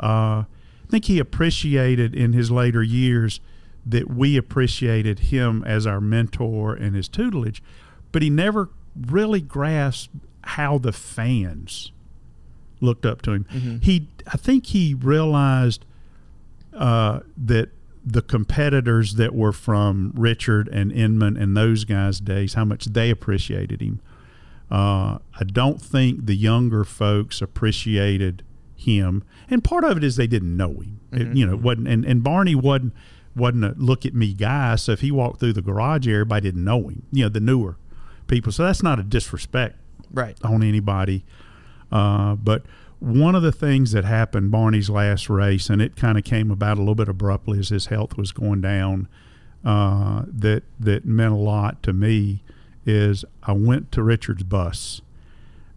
[0.00, 0.46] Uh, I
[0.88, 3.40] think he appreciated in his later years
[3.86, 7.62] that we appreciated him as our mentor and his tutelage,
[8.10, 11.92] but he never really grasped how the fans
[12.82, 13.44] looked up to him.
[13.44, 13.78] Mm-hmm.
[13.78, 15.84] He, I think, he realized
[16.74, 17.70] uh, that
[18.04, 23.10] the competitors that were from Richard and Inman and those guys' days, how much they
[23.10, 24.00] appreciated him.
[24.70, 28.42] Uh, I don't think the younger folks appreciated
[28.74, 31.00] him, and part of it is they didn't know him.
[31.12, 31.30] Mm-hmm.
[31.32, 32.94] It, you know, wasn't and, and Barney wasn't
[33.36, 34.76] wasn't a look at me guy.
[34.76, 37.02] So if he walked through the garage, everybody didn't know him.
[37.12, 37.76] You know, the newer
[38.26, 38.50] people.
[38.50, 39.76] So that's not a disrespect,
[40.10, 41.24] right, on anybody.
[41.92, 42.64] Uh, but
[42.98, 46.78] one of the things that happened Barney's last race, and it kind of came about
[46.78, 49.08] a little bit abruptly as his health was going down,
[49.64, 52.42] uh, that that meant a lot to me,
[52.86, 55.00] is I went to Richard's bus,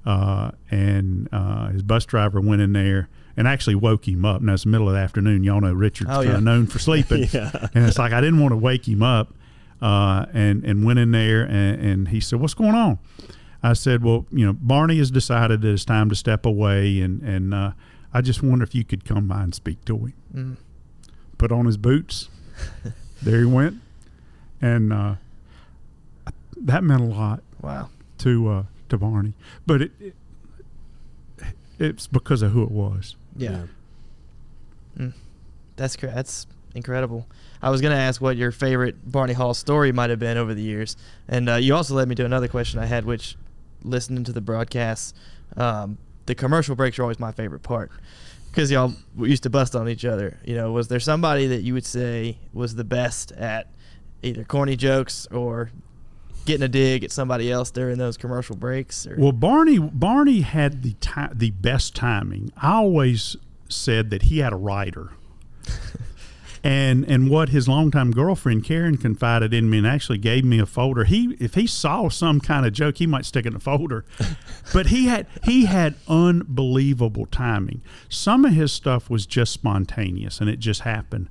[0.06, 4.42] uh, and uh, his bus driver went in there and actually woke him up.
[4.42, 5.44] Now it's the middle of the afternoon.
[5.44, 6.40] Y'all know Richard's oh, yeah.
[6.40, 7.52] known for sleeping, yeah.
[7.74, 9.34] and it's like I didn't want to wake him up,
[9.82, 13.00] uh, and and went in there and, and he said, "What's going on?"
[13.66, 17.24] I said, well, you know, Barney has decided that it's time to step away, and
[17.24, 17.72] and uh,
[18.14, 20.14] I just wonder if you could come by and speak to him.
[20.36, 20.58] Mm.
[21.40, 22.30] Put on his boots.
[23.24, 23.82] there he went,
[24.62, 25.16] and uh,
[26.58, 27.42] that meant a lot.
[27.60, 27.90] Wow.
[28.20, 29.34] To uh, to Barney,
[29.66, 30.16] but it, it,
[31.80, 33.16] it's because of who it was.
[33.36, 33.64] Yeah.
[34.96, 35.14] Mm.
[35.76, 37.26] That's that's incredible.
[37.64, 40.54] I was going to ask what your favorite Barney Hall story might have been over
[40.54, 40.96] the years,
[41.28, 43.36] and uh, you also led me to another question I had, which
[43.86, 45.14] listening to the broadcasts,
[45.58, 47.92] um, the commercial breaks are always my favorite part
[48.50, 50.40] because y'all used to bust on each other.
[50.46, 53.68] You know, was there somebody that you would say was the best at
[54.24, 55.72] either corny jokes or
[56.46, 59.06] getting a dig at somebody else during those commercial breaks?
[59.06, 59.16] Or?
[59.18, 62.52] Well, Barney Barney had the ti- the best timing.
[62.58, 63.36] I always
[63.70, 65.12] said that he had a writer.
[66.66, 70.66] and and what his longtime girlfriend Karen confided in me and actually gave me a
[70.66, 71.04] folder.
[71.04, 74.04] He if he saw some kind of joke, he might stick it in the folder.
[74.74, 77.84] but he had he had unbelievable timing.
[78.10, 81.30] Some of his stuff was just spontaneous and it just happened.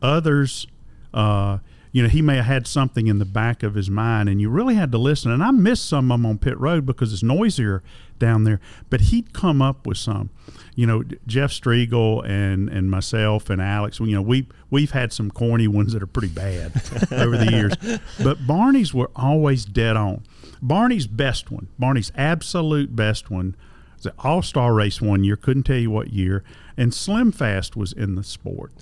[0.00, 0.68] Others
[1.12, 1.58] uh,
[1.92, 4.50] you know, he may have had something in the back of his mind, and you
[4.50, 5.30] really had to listen.
[5.30, 7.82] And I missed some of them on pit road because it's noisier
[8.18, 8.60] down there.
[8.90, 10.30] But he'd come up with some.
[10.74, 14.00] You know, Jeff Striegle and and myself and Alex.
[14.00, 16.72] You know, we we've had some corny ones that are pretty bad
[17.12, 18.00] over the years.
[18.22, 20.22] But Barney's were always dead on.
[20.60, 23.56] Barney's best one, Barney's absolute best one,
[23.96, 25.36] was the All Star race one year.
[25.36, 26.44] Couldn't tell you what year.
[26.76, 28.72] And Slim Fast was in the sport.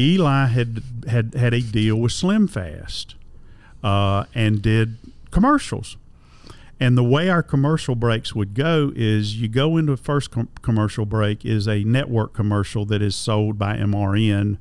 [0.00, 3.14] Eli had had had a deal with Slim Fast
[3.82, 4.96] uh, and did
[5.30, 5.96] commercials.
[6.80, 10.48] And the way our commercial breaks would go is you go into the first com-
[10.62, 14.58] commercial break is a network commercial that is sold by MRN.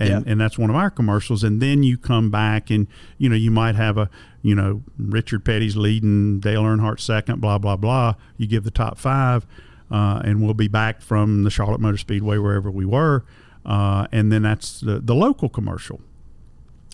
[0.00, 0.22] And, Yeah.
[0.26, 1.44] and that's one of our commercials.
[1.44, 4.10] And then you come back and, you know, you might have a,
[4.42, 8.14] you know, Richard Petty's leading, Dale Earnhardt second, blah, blah, blah.
[8.36, 9.46] You give the top five,
[9.88, 13.24] uh, and we'll be back from the Charlotte Motor Speedway, wherever we were.
[13.64, 16.00] Uh, and then that's the, the local commercial.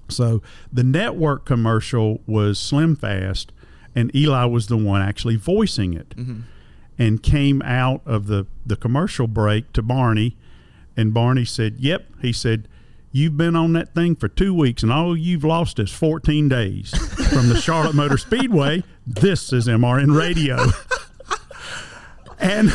[0.08, 3.52] So the network commercial was Slim Fast,
[3.94, 6.14] and Eli was the one actually voicing it,
[6.98, 10.36] and came out of the the commercial break to Barney,
[10.96, 12.68] and Barney said, "Yep," he said.
[13.12, 16.90] You've been on that thing for two weeks, and all you've lost is 14 days
[17.32, 18.82] from the Charlotte Motor Speedway.
[19.06, 20.58] This is MRN Radio.
[22.38, 22.70] and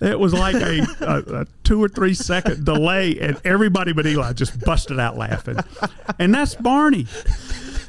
[0.00, 4.32] it was like a, a, a two or three second delay, and everybody but Eli
[4.32, 5.58] just busted out laughing.
[6.18, 7.06] And that's Barney.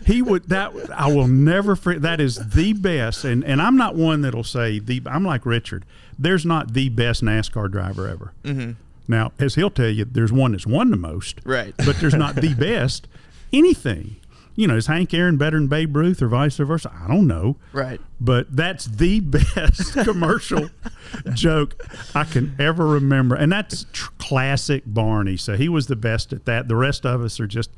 [0.05, 2.01] He would that I will never forget.
[2.01, 5.01] That is the best, and and I'm not one that'll say the.
[5.05, 5.85] I'm like Richard.
[6.17, 8.33] There's not the best NASCAR driver ever.
[8.43, 8.71] Mm-hmm.
[9.07, 11.73] Now, as he'll tell you, there's one that's won the most, Right.
[11.77, 13.07] But there's not the best
[13.51, 14.15] anything.
[14.61, 16.91] You know, is Hank Aaron better than Babe Ruth or vice versa?
[17.03, 17.99] I don't know right.
[18.19, 19.19] but that's the
[19.55, 20.69] best commercial
[21.33, 25.35] joke I can ever remember, and that's tr- classic Barney.
[25.37, 26.67] So he was the best at that.
[26.67, 27.71] The rest of us are just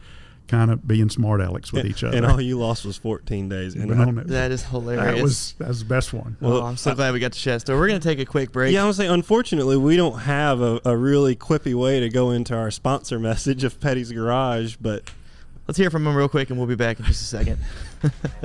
[0.50, 2.18] kind of being smart Alex with each other.
[2.18, 3.76] And all you lost was 14 days.
[3.76, 5.16] And I- That is hilarious.
[5.16, 6.36] that was that was the best one.
[6.42, 7.80] Well, Well, I'm so I- glad we got to share that story.
[7.80, 8.74] We're going to take a quick break.
[8.74, 12.32] Yeah, I was saying, unfortunately, we don't have a, a really quippy way to go
[12.32, 15.10] into our sponsor message of Petty's Garage, but
[15.68, 17.58] Let's hear from him real quick, and we'll be back in just a second.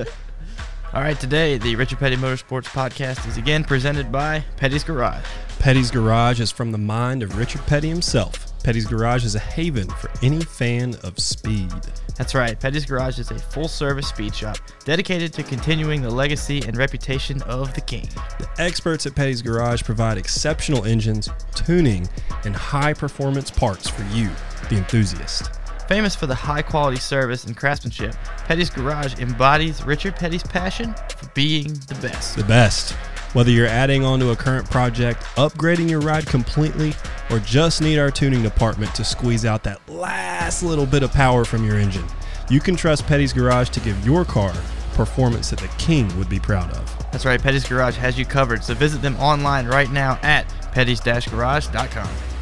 [0.95, 5.25] All right, today the Richard Petty Motorsports podcast is again presented by Petty's Garage.
[5.59, 8.47] Petty's Garage is from the mind of Richard Petty himself.
[8.63, 11.73] Petty's Garage is a haven for any fan of speed.
[12.17, 16.63] That's right, Petty's Garage is a full service speed shop dedicated to continuing the legacy
[16.67, 18.09] and reputation of the King.
[18.39, 22.09] The experts at Petty's Garage provide exceptional engines, tuning,
[22.45, 24.31] and high performance parts for you,
[24.71, 25.58] the enthusiast.
[25.89, 31.31] Famous for the high quality service and craftsmanship, Petty's Garage embodies Richard Petty's passion for
[31.35, 32.37] being the best.
[32.37, 32.93] The best.
[33.33, 36.93] Whether you're adding on to a current project, upgrading your ride completely,
[37.31, 41.47] or just need our tuning department to squeeze out that last little bit of power
[41.47, 42.05] from your engine,
[42.51, 44.53] you can trust Petty's Garage to give your car
[44.93, 47.11] performance that the king would be proud of.
[47.13, 52.38] That's right, Petty's Garage has you covered, so visit them online right now at pettys-garage.com.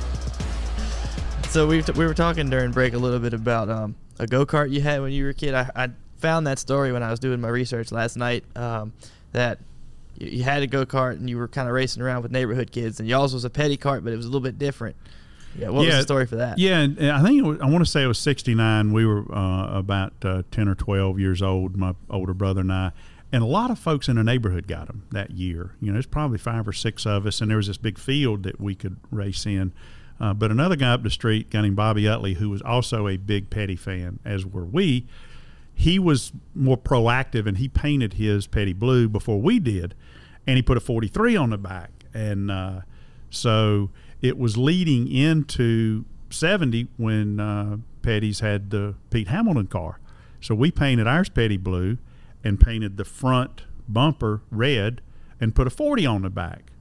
[1.51, 4.83] So we, we were talking during break a little bit about um, a go-kart you
[4.83, 5.55] had when you were a kid.
[5.55, 8.93] I, I found that story when I was doing my research last night um,
[9.33, 9.59] that
[10.19, 13.01] you, you had a go-kart and you were kind of racing around with neighborhood kids,
[13.01, 14.97] and y'all's was a petty cart, but it was a little bit different.
[15.59, 16.59] Yeah, what was the story for that?
[16.59, 18.93] Yeah, and, and I think it was, I want to say it was '69.
[18.93, 22.93] We were uh, about uh, ten or twelve years old, my older brother and I,
[23.33, 25.73] and a lot of folks in the neighborhood got them that year.
[25.81, 28.43] You know, there's probably five or six of us, and there was this big field
[28.43, 29.73] that we could race in.
[30.19, 33.17] Uh, but another guy up the street, guy named Bobby Utley, who was also a
[33.17, 35.07] big Petty fan, as were we,
[35.75, 39.95] he was more proactive and he painted his Petty blue before we did,
[40.47, 42.81] and he put a 43 on the back, and uh,
[43.29, 43.91] so
[44.23, 50.01] it was leading into 70 when uh, Petty's had the Pete Hamilton car.
[50.41, 51.99] So we painted ours Petty blue
[52.43, 55.03] and painted the front bumper red
[55.41, 56.73] and put a 40 on the back.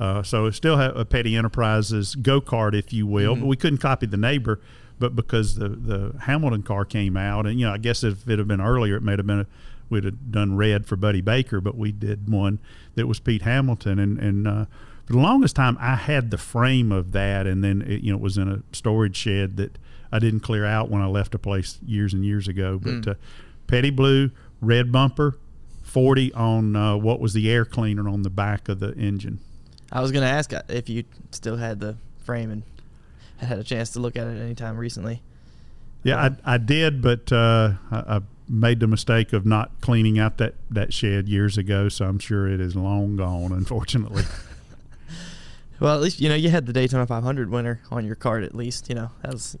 [0.00, 3.36] Uh, so it still had a Petty Enterprises go kart, if you will.
[3.36, 4.60] But we couldn't copy the neighbor,
[4.98, 8.38] but because the the Hamilton car came out, and you know, I guess if it
[8.38, 9.46] had been earlier, it may have been a,
[9.90, 12.58] we'd have done red for Buddy Baker, but we did one
[12.96, 14.64] that was Pete Hamilton, and and uh,
[15.06, 18.18] for the longest time I had the frame of that, and then it, you know
[18.18, 19.78] it was in a storage shed that
[20.10, 22.80] I didn't clear out when I left a place years and years ago.
[22.82, 23.08] But Mm.
[23.10, 23.14] uh,
[23.68, 24.30] Petty Blue,
[24.60, 25.38] red bumper,
[25.82, 29.38] forty on uh, what was the air cleaner on the back of the engine.
[29.94, 32.62] I was gonna ask uh, if you still had the frame and
[33.38, 35.22] had had a chance to look at it anytime recently.
[36.02, 40.36] Yeah, I, I did, but uh, I, I made the mistake of not cleaning out
[40.36, 44.24] that, that shed years ago, so I'm sure it is long gone, unfortunately.
[45.80, 48.44] Well, at least you know you had the Daytona 500 winner on your card.
[48.44, 49.58] At least you know that was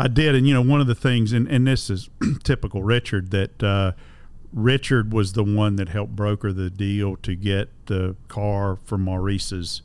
[0.00, 2.08] I did, and you know, one of the things, and, and this is
[2.42, 3.92] typical Richard, that uh,
[4.52, 9.82] Richard was the one that helped broker the deal to get the car for Maurice's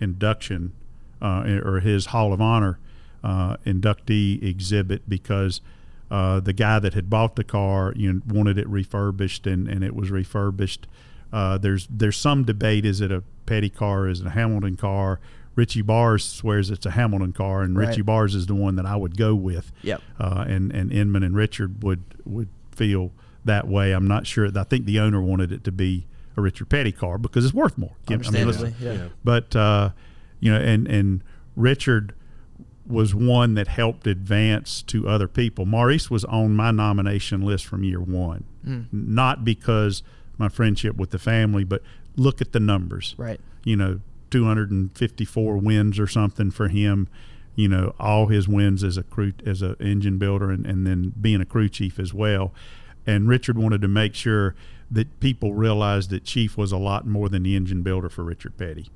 [0.00, 0.72] induction
[1.20, 2.78] uh, or his Hall of Honor
[3.24, 5.60] uh, inductee exhibit because
[6.10, 9.82] uh, the guy that had bought the car you know, wanted it refurbished, and, and
[9.82, 10.86] it was refurbished.
[11.32, 14.06] Uh, there's there's some debate: is it a Petty car?
[14.08, 15.18] Is it a Hamilton car?
[15.56, 17.88] Richie Barsz swears it's a Hamilton car, and Right.
[17.88, 19.72] Richie Barsz is the one that I would go with.
[19.82, 20.02] Yep.
[20.20, 23.12] Uh, and and Inman and Richard would would feel
[23.44, 23.92] that way.
[23.92, 24.48] I'm not sure.
[24.56, 27.78] I think the owner wanted it to be a Richard Petty car because it's worth
[27.78, 27.92] more.
[28.08, 28.74] I mean, listen, understandably.
[28.86, 28.92] yeah.
[28.94, 29.08] Yeah.
[29.22, 29.90] but uh,
[30.40, 31.22] you know, and and
[31.56, 32.14] Richard
[32.86, 35.64] was one that helped advance to other people.
[35.64, 38.86] Maurice was on my nomination list from year one, Mm.
[38.92, 40.02] not because
[40.36, 41.80] my friendship with the family, but
[42.16, 43.14] look at the numbers.
[43.16, 43.40] Right.
[43.64, 47.08] You know, 254 wins or something for him.
[47.56, 51.12] You know, all his wins as a crew as a engine builder, and, and then
[51.20, 52.52] being a crew chief as well.
[53.06, 54.54] And Richard wanted to make sure
[54.90, 58.56] that people realized that Chief was a lot more than the engine builder for Richard
[58.56, 58.90] Petty.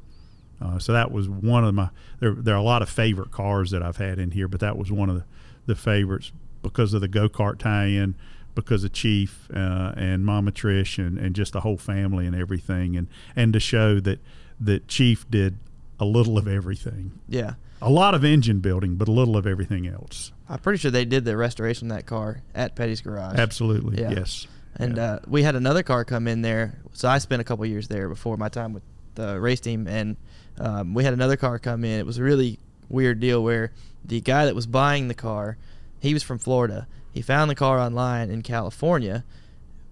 [0.61, 1.90] Uh, so that was one of my.
[2.21, 4.77] There, there are a lot of favorite cars that I've had in here, but that
[4.77, 5.25] was one of the,
[5.66, 8.16] the favorites because of the go kart tie-in,
[8.55, 12.97] because of Chief uh, and Mama Trish and, and just the whole family and everything,
[12.97, 14.18] and and to show that
[14.61, 15.59] that Chief did
[16.01, 17.55] a little of everything, Yeah.
[17.83, 20.33] a lot of engine building, but a little of everything else.
[20.49, 23.37] I'm pretty sure they did the restoration of that car at Petty's garage.
[23.39, 24.11] Absolutely, Yeah.
[24.11, 24.47] yes.
[24.77, 25.03] And Yeah.
[25.15, 26.79] uh, we had another car come in there.
[26.93, 28.83] So I spent a couple years there before my time with
[29.17, 30.17] the race team, and
[30.59, 31.99] um, we had another car come in.
[31.99, 32.59] It was a really
[32.89, 33.73] weird deal where
[34.05, 35.57] the guy that was buying the car,
[36.01, 36.87] he was from Florida.
[37.13, 39.25] He found the car online in California,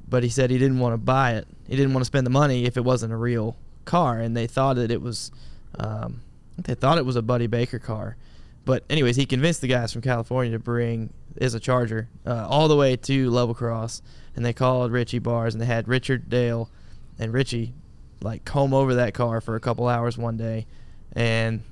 [0.08, 1.48] but he said he didn't want to buy it.
[1.66, 4.46] He didn't want to spend the money if it wasn't a real car, and they
[4.46, 5.32] thought that it was.
[5.78, 6.22] Um,
[6.58, 8.16] they thought it was a Buddy Baker car.
[8.64, 12.66] But anyways, he convinced the guys from California to bring is a Charger uh, all
[12.68, 14.02] the way to Level Cross,
[14.34, 16.68] and they called Richie Barsz, and they had Richard Dale
[17.18, 17.74] and Richie
[18.22, 20.66] like comb over that car for a couple hours one day,
[21.12, 21.62] and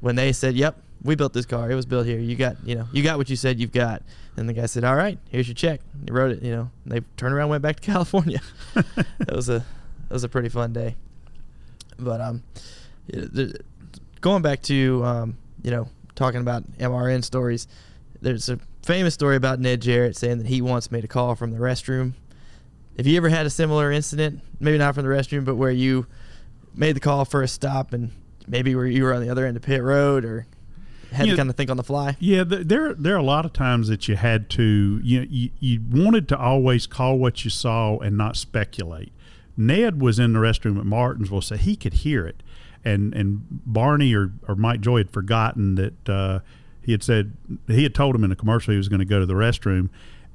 [0.00, 1.70] when they said, "Yep, we built this car.
[1.70, 2.18] It was built here.
[2.18, 4.02] You got, you know, you got what you said you've got,"
[4.36, 6.70] and the guy said, "All right, here's your check." He wrote it, you know.
[6.84, 8.40] And they turned around, went back to California.
[8.76, 9.64] it was a
[10.08, 10.94] that was a pretty fun day.
[11.98, 12.42] But um,
[14.20, 17.66] going back to um, you know, talking about MRN stories,
[18.20, 21.50] there's a famous story about Ned Jarrett saying that he once made a call from
[21.50, 22.14] the restroom.
[22.96, 24.40] Have you ever had a similar incident?
[24.58, 26.06] Maybe not from the restroom, but where you
[26.74, 28.10] made the call for a stop and
[28.46, 30.46] maybe where you were on the other end of pit road or
[31.12, 31.32] had Yeah.
[31.32, 32.16] to kind of think on the fly.
[32.20, 35.80] Yeah, there there are a lot of times that you had to you, you you
[35.90, 39.12] wanted to always call what you saw and not speculate.
[39.58, 42.42] Ned was in the restroom at Martinsville, so he could hear it,
[42.86, 46.38] and and Barney or, or Mike Joy had forgotten that uh,
[46.82, 47.32] he had said
[47.66, 49.90] he had told him in a commercial he was going to go to the restroom,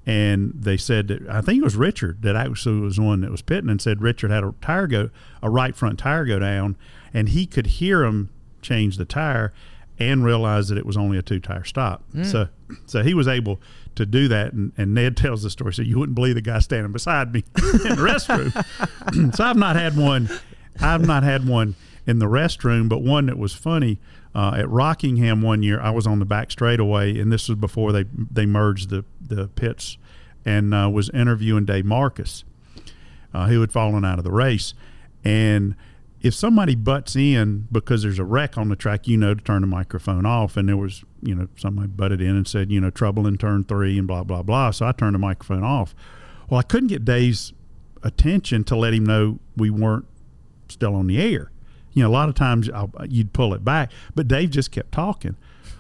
[0.06, 3.32] and they said that I think it was Richard that actually was the one that
[3.32, 5.10] was pitting and said Richard had a tire go
[5.42, 6.76] a right front tire go down,
[7.14, 8.30] and he could hear him
[8.62, 9.54] change the tire
[9.98, 12.04] and realize that it was only a two tire stop.
[12.24, 12.50] So
[12.86, 13.62] so he was able
[13.96, 15.74] to do that and, and Ned tells the story.
[15.74, 18.52] So you wouldn't believe the guy standing beside me in the restroom.
[19.36, 20.30] so I've not had one
[20.82, 24.00] I've not had one in the restroom, but one that was funny.
[24.34, 27.92] Uh, at Rockingham one year, I was on the back straightaway, and this was before
[27.92, 29.98] they they merged the the pits,
[30.46, 32.44] and uh, was interviewing Dave Marcis,
[33.34, 34.73] uh, who had fallen out of the race,
[35.23, 35.75] and
[36.21, 39.62] if somebody butts in because there's a wreck on the track, you know to turn
[39.62, 40.56] the microphone off.
[40.56, 43.63] And there was, you know, somebody butted in and said, you know, trouble in turn
[43.63, 44.71] three and blah blah blah.
[44.71, 45.96] So I turned the microphone off.
[46.50, 47.54] Well, I couldn't get Dave's
[48.04, 50.06] attention to let him know we weren't
[50.69, 51.50] still on the air.
[51.94, 54.92] You know, a lot of times I'll, you'd pull it back, but Dave just kept
[54.92, 55.35] talking.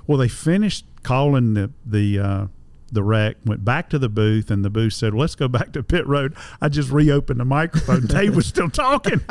[0.07, 2.47] Well, they finished calling the the uh,
[2.91, 5.71] the wreck, went back to the booth, and the booth said, well, "Let's go back
[5.73, 8.05] to pit road." I just reopened the microphone.
[8.07, 9.21] Dave was still talking,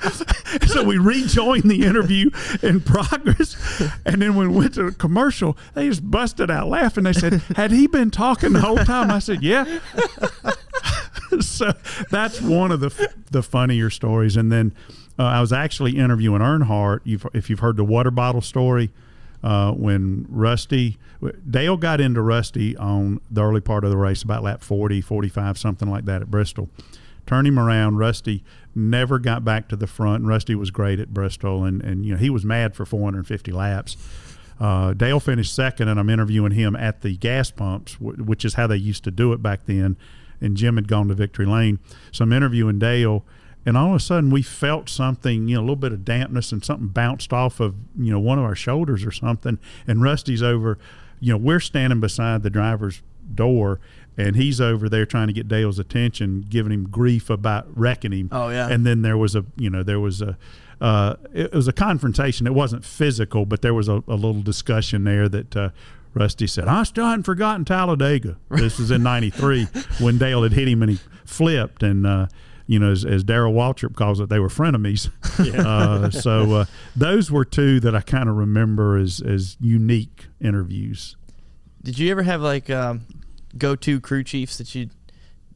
[0.66, 2.30] so we rejoined the interview
[2.62, 3.56] in progress.
[4.04, 7.04] And then when we went to the commercial, they just busted out laughing.
[7.04, 9.78] They said, "Had he been talking the whole time?" I said, "Yeah."
[11.40, 11.72] so
[12.10, 14.36] that's one of the the funnier stories.
[14.36, 14.74] And then
[15.18, 17.00] uh, I was actually interviewing Earnhardt.
[17.04, 18.90] You've, if you've heard the water bottle story,
[19.42, 20.98] uh, when Rusty
[21.48, 25.58] Dale got into Rusty on the early part of the race, about lap 40, 45,
[25.58, 26.68] something like that at Bristol.
[27.26, 27.98] Turned him around.
[27.98, 28.42] Rusty
[28.74, 30.24] never got back to the front.
[30.24, 33.96] Rusty was great at Bristol, and, and you know he was mad for 450 laps.
[34.60, 38.66] Uh, Dale finished second, and I'm interviewing him at the gas pumps, which is how
[38.66, 39.96] they used to do it back then.
[40.40, 41.78] And Jim had gone to Victory Lane,
[42.10, 43.24] so I'm interviewing Dale,
[43.64, 46.52] and all of a sudden we felt something, you know, a little bit of dampness,
[46.52, 49.58] and something bounced off of you know one of our shoulders or something.
[49.86, 50.78] And Rusty's over,
[51.20, 53.02] you know, we're standing beside the driver's
[53.34, 53.80] door,
[54.16, 58.28] and he's over there trying to get Dale's attention, giving him grief about wrecking him.
[58.32, 58.68] Oh, yeah.
[58.68, 60.36] And then there was a, you know, there was a,
[60.80, 62.46] uh, it was a confrontation.
[62.46, 65.70] It wasn't physical, but there was a, a little discussion there that uh,
[66.12, 69.68] Rusty said, "I still hadn't forgotten Talladega." This was in '93
[70.00, 72.26] when Dale had hit him and he flipped, and uh,
[72.72, 75.10] you know, as, as Darrell Waltrip calls it, they were frenemies.
[75.52, 76.64] Uh, so uh,
[76.94, 81.16] those were two that I kind of remember as as unique interviews.
[81.82, 83.06] Did you ever have like um,
[83.58, 84.90] go-to crew chiefs that you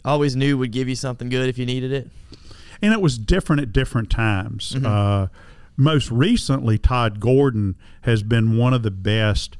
[0.04, 2.10] always knew would give you something good if you needed it?
[2.82, 4.74] and it was different at different times.
[4.84, 5.28] Uh,
[5.76, 9.56] most recently, Todd Gordon has been one of the best.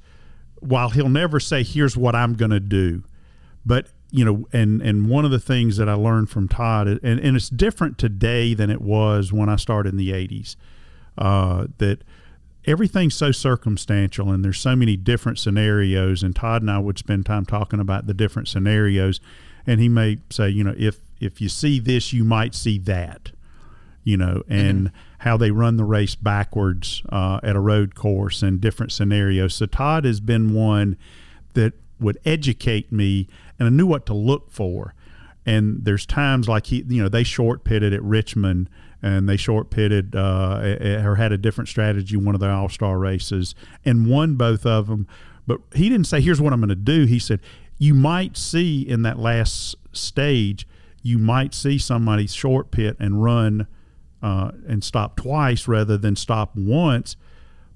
[0.61, 3.05] While he'll never say, "Here's what I'm going to do,"
[3.65, 7.21] but you know, and and one of the things that I learned from Todd, and
[7.21, 10.57] and it's different today than it was when I started in the '80s.
[11.19, 12.03] Uh, that
[12.65, 16.23] everything's so circumstantial, and there's so many different scenarios.
[16.23, 19.21] And Todd and I would spend time talking about the different scenarios,
[19.67, 23.33] and he may say, you know, if if you see this, you might see that
[24.07, 28.61] you know, and how they run the race backwards uh, at a road course and
[28.61, 29.53] different scenarios.
[29.57, 30.97] So Todd has been one
[31.55, 33.27] that would educate me,
[33.59, 34.95] and I knew what to look for.
[35.45, 38.69] And there's times like he, you know, they short pitted at Richmond,
[39.01, 42.99] and they short pitted uh, or had a different strategy one of their All Star
[42.99, 43.55] races,
[43.85, 45.07] and won both of them.
[45.47, 47.41] But he didn't say, "Here's what I'm going to do." He said,
[47.79, 50.67] "You might see in that last stage."
[51.03, 53.69] You might see somebody short pit and run
[54.21, 57.15] uh, and stop twice rather than stop once.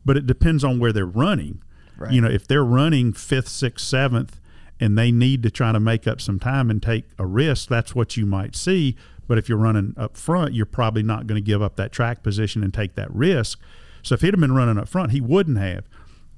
[0.05, 1.63] But it depends on where they're running.
[1.97, 2.11] Right.
[2.11, 4.40] You know, if they're running fifth, sixth, seventh,
[4.81, 7.95] and they need to try to make up some time and take a risk, that's
[7.95, 8.97] what you might see.
[9.29, 12.23] But if you're running up front, you're probably not going to give up that track
[12.25, 13.61] position and take that risk.
[14.03, 15.85] So if he'd have been running up front, he wouldn't have.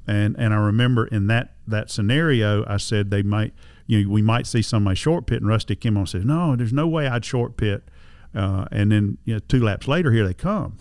[0.07, 3.55] And and I remember in that that scenario, I said they might,
[3.87, 6.57] you know, we might see somebody short pit, and Rusty came on and said, no,
[6.57, 7.85] there's no way I'd short pit.
[8.35, 10.77] Uh, and then you know, two laps later, here they come.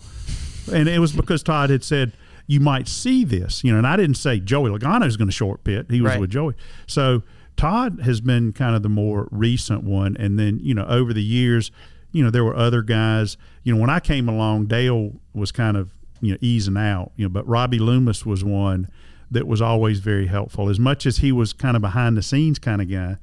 [0.72, 2.12] And it was because Todd had said,
[2.46, 5.32] you might see this, you know, and I didn't say Joey Logano is going to
[5.32, 5.86] short pit.
[5.88, 6.20] He was Right.
[6.20, 6.54] with Joey.
[6.86, 7.22] So
[7.56, 10.16] Todd has been kind of the more recent one.
[10.18, 11.70] And then, you know, over the years,
[12.12, 13.36] you know, there were other guys.
[13.62, 15.90] You know, when I came along, Dale was kind of,
[16.20, 18.88] you know, easing out, you know, but Robbie Loomis was one
[19.30, 20.68] that was always very helpful.
[20.68, 23.16] As much as he was kind of behind the scenes kind of guy,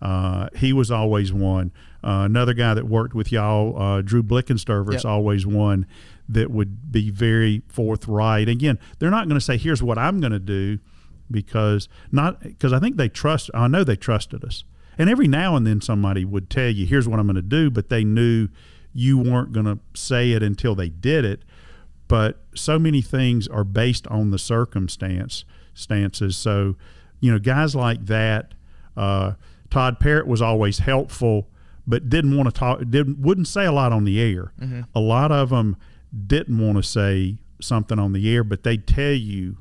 [0.00, 1.72] uh, he was always one.
[2.04, 5.10] Uh, another guy that worked with y'all, uh, Drew Blickensderfer, is Yep.
[5.10, 5.84] always one
[6.28, 8.48] that would be very forthright.
[8.48, 10.78] Again, they're not going to say, "Here's what I'm going to do,"
[11.30, 13.50] because not because I think they trust.
[13.54, 14.64] I know they trusted us,
[14.96, 17.70] and every now and then somebody would tell you, "Here's what I'm going to do,"
[17.70, 18.48] but they knew
[18.92, 21.42] you weren't going to say it until they did it.
[22.08, 26.36] But so many things are based on the circumstance stances.
[26.36, 26.76] So,
[27.20, 28.54] you know, guys like that.
[28.96, 29.34] Uh,
[29.70, 31.48] Todd Parrott was always helpful,
[31.86, 32.80] but didn't want to talk.
[32.88, 34.52] Didn't wouldn't say a lot on the air.
[34.94, 35.76] A lot of them
[36.26, 39.58] didn't want to say something on the air, but they'd tell you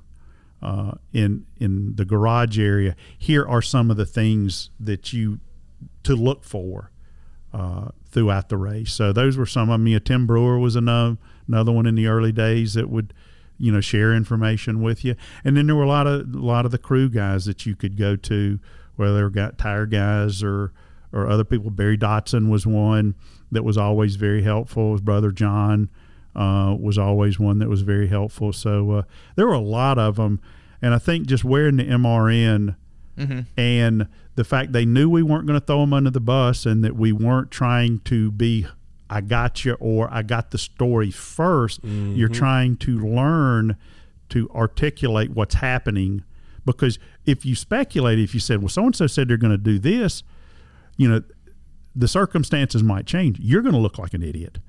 [0.62, 2.96] uh, in in the garage area.
[3.18, 5.40] Here are some of the things that you
[6.04, 6.92] to look for
[7.54, 8.94] uh, throughout the race.
[8.94, 9.88] So those were some of them.
[9.88, 13.14] Yeah, Tim Brewer was another another one in the early days that would
[13.58, 15.16] you know share information with you.
[15.44, 17.76] And then there were a lot of a lot of the crew guys that you
[17.76, 18.60] could go to,
[18.96, 20.74] whether they got tire guys or
[21.14, 21.72] or other people.
[21.72, 23.16] Barry Dodson was one
[23.52, 24.94] that was always very helpful.
[24.94, 25.90] His brother John
[26.38, 28.54] uh, was always one that was very helpful.
[28.54, 29.02] So uh,
[29.36, 30.40] there were a lot of them,
[30.82, 32.76] and I think just wearing the MRN
[33.58, 36.84] and the fact they knew we weren't going to throw them under the bus and
[36.84, 38.68] that we weren't trying to be
[39.10, 43.76] I got you or I got the story 1st you You're trying to learn
[44.30, 46.24] to articulate what's happening.
[46.66, 49.58] Because if you speculate, if you said, well, so and so said they're going to
[49.58, 50.22] do this,
[50.98, 51.24] you know,
[51.98, 53.40] the circumstances might change.
[53.40, 54.60] You're going to look like an idiot.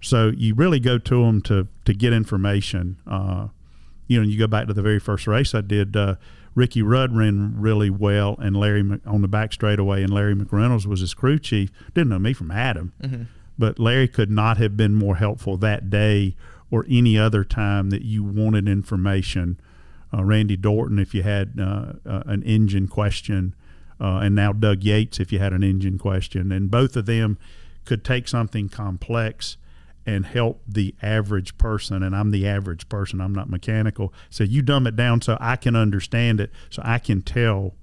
[0.00, 2.96] So you really go to them to to get information.
[3.06, 3.48] Uh,
[4.06, 5.96] you know, you go back to the very first race I did.
[5.96, 6.14] Uh,
[6.54, 10.84] Ricky Rudd ran really well, and Larry Mc, on the back straightaway, and Larry McReynolds
[10.86, 11.70] was his crew chief.
[11.94, 12.92] Didn't know me from Adam,
[13.58, 16.34] but Larry could not have been more helpful that day
[16.70, 19.60] or any other time that you wanted information.
[20.12, 23.54] Uh, Randy Dorton, if you had uh, uh, an engine question,
[24.00, 27.38] uh, and now Doug Yates, if you had an engine question, and both of them
[27.84, 29.56] could take something complex
[30.06, 32.02] and help the average person.
[32.02, 34.12] And I'm the average person; I'm not mechanical.
[34.30, 37.74] So you dumb it down so I can understand it, so I can tell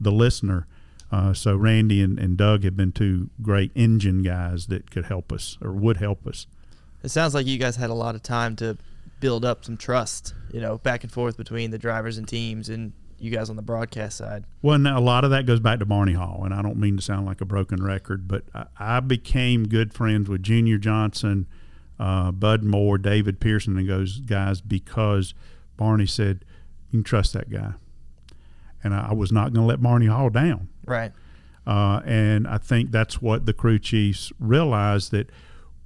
[0.00, 0.66] the listener.
[1.10, 5.32] Uh, so Randy and, and Doug have been two great engine guys that could help
[5.32, 6.46] us or would help us.
[7.02, 8.76] It sounds like you guys had a lot of time to
[9.20, 12.92] build up some trust, you know, back and forth between the drivers and teams and
[13.24, 14.44] you guys on the broadcast side.
[14.62, 16.96] Well, now a lot of that goes back to Barney Hall, and I don't mean
[16.96, 21.46] to sound like a broken record, but I, I became good friends with Junior Johnson,
[21.98, 25.34] uh, Bud Moore, David Pearson, and those guys because
[25.76, 26.44] Barney said,
[26.90, 27.74] "You can trust that guy,"
[28.82, 30.68] and I, I was not going to let Barney Hall down.
[30.84, 31.12] Right.
[31.66, 35.30] Uh, and I think that's what the crew chiefs realized that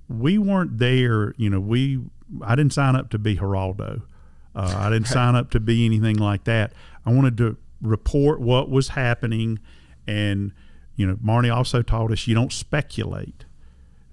[0.08, 1.34] we weren't there.
[1.36, 2.00] You know, we
[2.42, 4.02] I didn't sign up to be Geraldo.
[4.54, 6.72] Uh, I didn't sign up to be anything like that.
[7.08, 9.60] I wanted to report what was happening,
[10.06, 10.52] and
[10.94, 13.46] you know, Barney also taught us you don't speculate.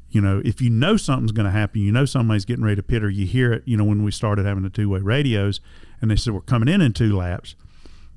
[0.10, 2.84] You know, if you know something's going to happen, you know somebody's getting ready to
[2.84, 3.64] pit, or you hear it.
[3.66, 5.60] You know, when we started having the two-way radios,
[6.02, 7.56] and they said we're coming in in two laps,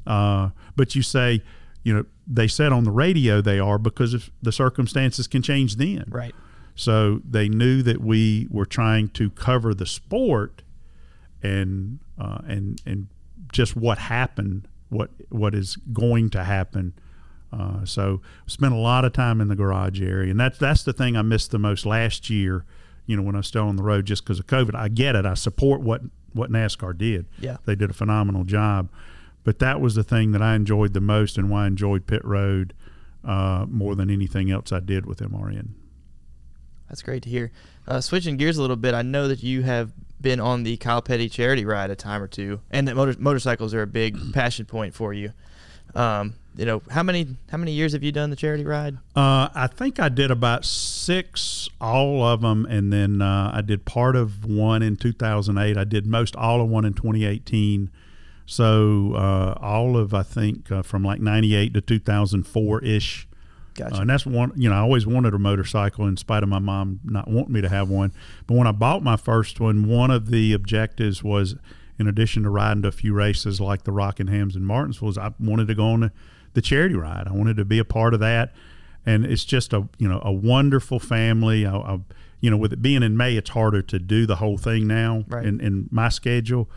[0.07, 1.43] uh, but you say,
[1.83, 5.75] you know, they said on the radio they are because if the circumstances can change
[5.75, 6.05] then.
[6.09, 6.35] Right.
[6.77, 10.63] So they knew that we were trying to cover the sport
[11.43, 13.09] and uh, and and
[13.53, 16.95] just what happened, what what is going to happen.
[17.53, 20.93] Uh, so spent a lot of time in the garage area, and that's that's the
[20.93, 22.65] thing I missed the most last year.
[23.07, 24.75] You know, when I was still on the road, just because of COVID.
[24.75, 25.25] I get it.
[25.25, 27.27] I support what what NASCAR did.
[27.41, 27.57] Yeah.
[27.65, 28.91] they did a phenomenal job.
[29.45, 32.23] But that was the thing that I enjoyed the most, and why I enjoyed pit
[32.25, 32.75] road
[33.25, 35.69] uh, more than anything else I did with MRN.
[36.89, 37.51] That's great to hear.
[37.87, 41.03] Uh, switching gears a little bit, I know that you have been on the Kyle
[41.03, 44.67] Petty charity ride a time or two, and that motor- motorcycles are a big passion
[44.67, 45.33] point for you.
[45.95, 48.97] Um, you know, how many how many years have you done the charity ride?
[49.15, 53.85] Uh, I think I did about six, all of them, and then uh, I did
[53.85, 55.77] part of one in 2008.
[55.77, 57.91] I did most all of one in 2018.
[58.45, 63.28] So uh, all of I think uh, from like 98 to 2004 ish.
[63.79, 63.97] Gotcha.
[63.97, 66.59] Uh, and that's one, you know, I always wanted a motorcycle in spite of my
[66.59, 68.13] mom not wanting me to have one.
[68.47, 71.55] But when I bought my first one, one of the objectives was,
[71.99, 75.69] in addition to riding to a few races like the Rockinghams and Martinsville's, I wanted
[75.69, 76.13] to go on the,
[76.55, 77.27] the charity ride.
[77.29, 78.53] I wanted to be a part of that.
[79.07, 81.65] And it's just a, you know, a wonderful family.
[81.65, 81.99] I, I,
[82.41, 85.25] you know, with it being in May, it's harder to do the whole thing now
[85.29, 85.47] Right.
[85.47, 86.69] in, in my schedule.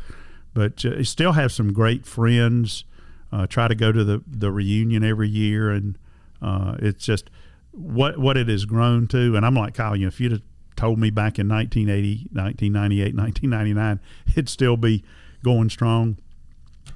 [0.53, 2.83] But uh, still have some great friends.
[3.31, 5.97] Uh, try to go to the, the reunion every year and
[6.41, 7.29] uh, it's just
[7.71, 9.35] what what it has grown to.
[9.35, 10.41] And I'm like Kyle, you know, if you'd have
[10.75, 15.03] told me back in 1980, 1998, 1999, it'd still be
[15.43, 16.17] going strong.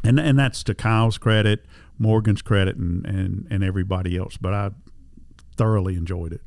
[0.04, 1.66] And and that's to Kyle's credit,
[1.98, 4.38] Morgan's credit, and and, and everybody else.
[4.38, 4.72] But I
[5.56, 6.42] thoroughly enjoyed it.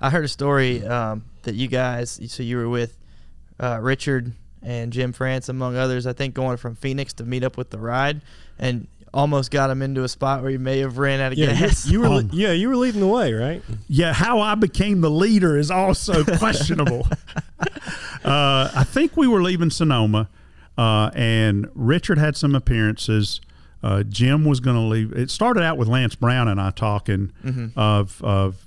[0.00, 2.98] I heard a story um, that you guys, so you were with
[3.58, 4.32] uh, Richard
[4.62, 7.78] and Jim France, among others, I think, going from Phoenix to meet up with the
[7.78, 8.22] ride,
[8.58, 11.52] and almost got him into a spot where he may have ran out of Yeah,
[11.52, 11.86] you, gas.
[11.88, 13.62] you were Um, yeah you were leading the way, right?
[13.88, 17.06] Yeah, how I became the leader is also questionable.
[18.24, 20.28] uh, I think we were leaving Sonoma,
[20.76, 23.40] uh, and Richard had some appearances.
[23.82, 25.12] Uh, Jim was going to leave.
[25.12, 27.32] It started out with Lance Brown and I talking
[27.76, 28.66] of of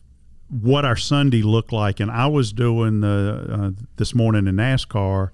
[0.49, 5.31] what our Sunday looked like, and I was doing the uh, this morning in NASCAR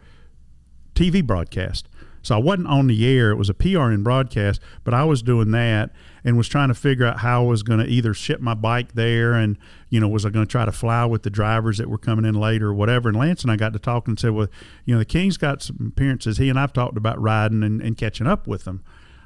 [0.95, 1.87] TV broadcast.
[2.23, 3.31] So I wasn't on the air.
[3.31, 5.91] It was a PRN broadcast, but I was doing that
[6.23, 8.93] and was trying to figure out how I was going to either ship my bike
[8.93, 9.57] there and,
[9.89, 12.23] you know, was I going to try to fly with the drivers that were coming
[12.23, 13.09] in later or whatever.
[13.09, 14.47] And Lance and I got to talking and said, well,
[14.85, 16.37] you know, the King's got some appearances.
[16.37, 18.83] He and I've talked about riding and, and catching up with them.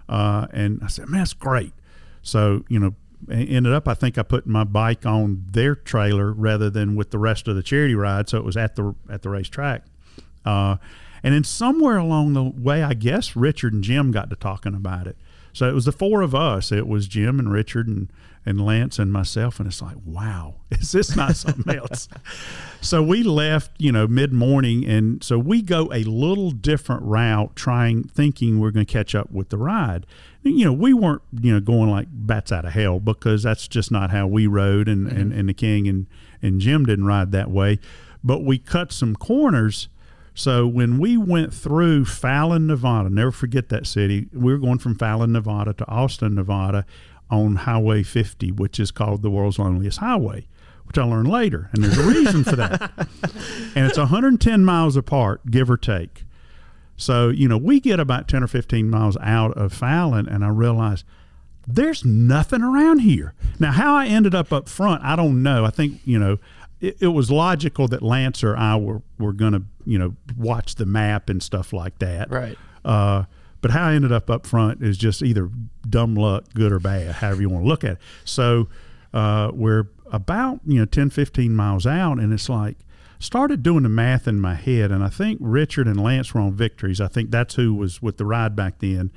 [0.10, 1.74] Uh, and I said, man, that's great.
[2.24, 2.96] So, you know,
[3.30, 7.20] ended up, I think I put my bike on their trailer rather than with the
[7.20, 8.28] rest of the charity ride.
[8.28, 9.84] So it was at the, at the racetrack.
[10.44, 10.78] Uh,
[11.28, 15.08] and then somewhere along the way, I guess Richard and Jim got to talking about
[15.08, 15.18] it.
[15.52, 16.72] So it was the four of us.
[16.72, 18.10] It was Jim and Richard and,
[18.46, 19.60] and Lance and myself.
[19.60, 22.08] And it's like, wow, is this not something else?
[22.82, 24.86] so we left, you know, mid morning.
[24.86, 29.30] And so we go a little different route, trying, thinking we're going to catch up
[29.30, 30.06] with the ride.
[30.44, 33.92] You know, we weren't, you know, going like bats out of hell because that's just
[33.92, 34.88] not how we rode.
[34.88, 35.40] And, and, mm-hmm.
[35.42, 36.08] and the King and,
[36.42, 37.80] and Jim didn't ride that way.
[38.24, 39.90] But we cut some corners
[40.38, 44.28] So when we went through Fallon, Nevada, never forget that city.
[44.32, 46.86] We were going from Fallon, Nevada to Austin, Nevada
[47.32, 50.46] on Highway 50, which is called the world's loneliest highway,
[50.86, 51.72] which I learned later.
[51.74, 52.92] And there's a reason for that.
[53.76, 56.24] And it's 110 miles apart, give or take.
[56.96, 60.50] So, you know, we get about 10 or 15 miles out of Fallon, and I
[60.50, 61.04] realize
[61.68, 63.34] there's nothing around here.
[63.60, 65.66] Now, how I ended up up front, I don't know.
[65.66, 66.38] I think, you know,
[66.80, 70.76] it, it was logical that Lance or I were, were going to, you know, watch
[70.76, 72.30] the map and stuff like that.
[72.30, 72.58] Right.
[72.86, 73.24] Uh,
[73.62, 75.50] but how I ended up up front is just either
[75.90, 77.98] dumb luck, good or bad, however you want to look at it.
[78.24, 78.68] So
[79.14, 82.78] uh, we're about, you know, 10, 15 miles out, and it's like,
[83.20, 86.54] started doing the math in my head, and I think Richard and Lance were on
[86.54, 87.02] victories.
[87.02, 89.12] I think that's who was with the ride back then.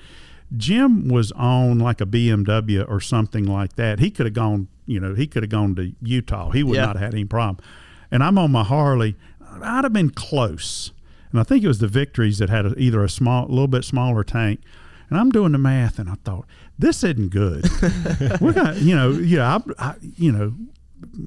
[0.57, 4.01] Jim was on like a BMW or something like that.
[4.01, 6.51] He could have gone, you know, he could have gone to Utah.
[6.51, 6.87] He would Yeah.
[6.87, 7.65] not have had any problem.
[8.11, 9.17] And I'm on my Harley.
[9.63, 10.93] I'd have been close.
[11.31, 13.69] And I think it was the victories that had a, either a small, a little
[13.69, 14.61] bit smaller tank.
[15.09, 16.47] And I'm doing the math, and I thought
[16.79, 17.65] this isn't good.
[18.41, 20.55] We're gonna, you know, yeah, I, I you know,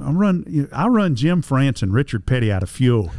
[0.02, 3.12] I run, you know, I run Jim France and Richard Petty out of fuel.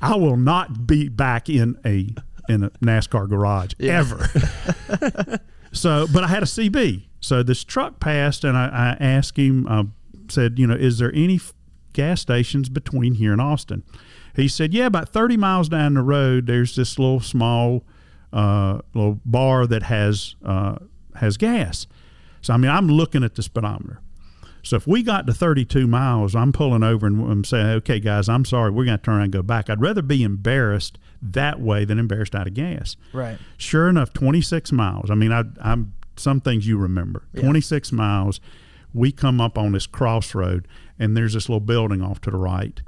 [0.00, 2.08] I will not be back in a
[2.48, 3.98] in a NASCAR garage Yeah.
[4.00, 5.38] ever.
[5.72, 7.04] so, but I had a CB.
[7.20, 9.84] So this truck passed, and I, I asked him, uh,
[10.28, 11.54] said, you know, is there any f-
[11.92, 13.82] gas stations between here and Austin?
[14.34, 17.84] He said, yeah, about 30 miles down the road, there's this little small
[18.32, 20.76] uh, little bar that has uh,
[21.16, 21.86] has gas.
[22.40, 24.00] So I mean, I'm looking at the speedometer.
[24.62, 28.28] So if we got to 32 miles, I'm pulling over and I'm saying, okay, guys,
[28.28, 29.68] I'm sorry, we're going to turn around and go back.
[29.68, 32.96] I'd rather be embarrassed that way than embarrassed out of gas.
[33.12, 33.38] Right.
[33.56, 35.10] Sure enough, 26 miles.
[35.10, 37.24] I mean, I, I'm some things you remember.
[37.32, 37.42] Yeah.
[37.42, 38.40] 26 miles.
[38.94, 42.80] We come up on this crossroad, and there's this little building off to the right,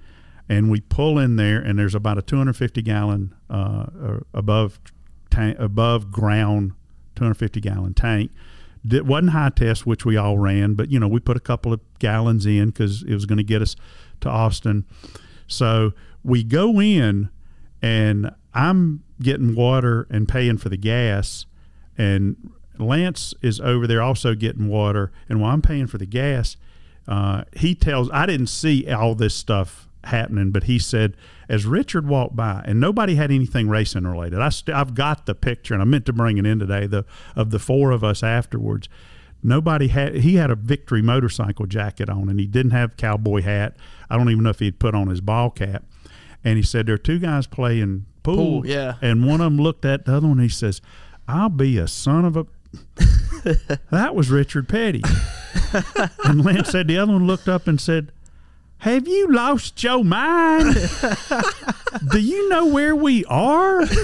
[0.48, 4.78] and we pull in there, and there's about a 250 gallon uh, uh, above
[5.30, 6.72] tank, above ground
[7.16, 8.30] 250 gallon tank.
[8.90, 11.72] It wasn't high test, which we all ran, but you know we put a couple
[11.72, 13.76] of gallons in because it was going to get us
[14.20, 14.84] to Austin.
[15.46, 17.30] So we go in,
[17.80, 21.46] and I'm getting water and paying for the gas,
[21.96, 25.12] and Lance is over there also getting water.
[25.28, 26.56] And while I'm paying for the gas,
[27.06, 31.16] uh, he tells I didn't see all this stuff happening, but he said
[31.48, 34.40] as Richard walked by, and nobody had anything racing related.
[34.40, 36.86] I st- I've got the picture, and I meant to bring it in today.
[36.86, 37.04] The
[37.36, 38.88] of the four of us afterwards.
[39.42, 40.16] Nobody had.
[40.16, 43.76] He had a victory motorcycle jacket on, and he didn't have cowboy hat.
[44.08, 45.84] I don't even know if he'd put on his ball cap.
[46.42, 48.36] And he said there are two guys playing pool.
[48.62, 48.94] Pool, yeah.
[49.02, 50.38] And one of them looked at the other one.
[50.38, 50.80] and He says,
[51.28, 52.46] "I'll be a son of a."
[53.90, 55.02] that was Richard Petty.
[56.24, 58.12] and Lance said the other one looked up and said,
[58.84, 60.74] "Have you lost your mind?
[62.10, 63.84] Do you know where we are?"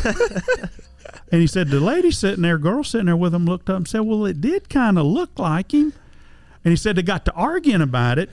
[1.33, 3.87] And he said the lady sitting there, girl sitting there with him, looked up and
[3.87, 5.93] said, "Well, it did kind of look like him."
[6.65, 8.31] And he said they got to arguing about it,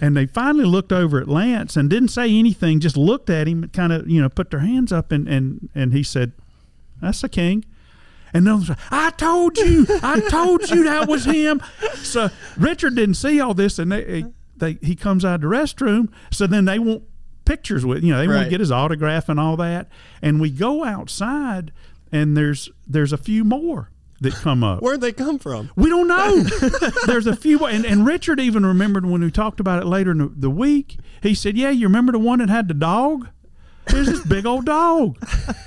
[0.00, 3.64] and they finally looked over at Lance and didn't say anything, just looked at him,
[3.64, 6.32] and kind of you know put their hands up, and and and he said,
[7.02, 7.64] "That's the king."
[8.32, 11.62] And the others, I told you, I told you that was him.
[11.96, 14.24] So Richard didn't see all this, and they,
[14.60, 16.10] they he comes out of the restroom.
[16.30, 17.04] So then they want
[17.44, 19.88] pictures with, you know, they want to get his autograph and all that.
[20.20, 21.72] And we go outside,
[22.12, 23.90] and there's there's a few more
[24.20, 24.82] that come up.
[24.82, 25.70] Where'd they come from?
[25.76, 26.42] We don't know.
[27.06, 30.18] There's a few, and, and Richard even remembered when we talked about it later in
[30.18, 30.98] the, the week.
[31.22, 33.28] He said, "Yeah, you remember the one that had the dog?
[33.86, 35.18] There's this big old dog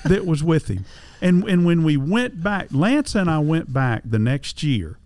[0.06, 0.86] that was with him."
[1.22, 4.98] And and when we went back, Lance and I went back the next year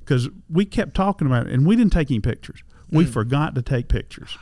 [0.00, 2.62] because we kept talking about it, and we didn't take any pictures.
[2.90, 4.36] We forgot to take pictures.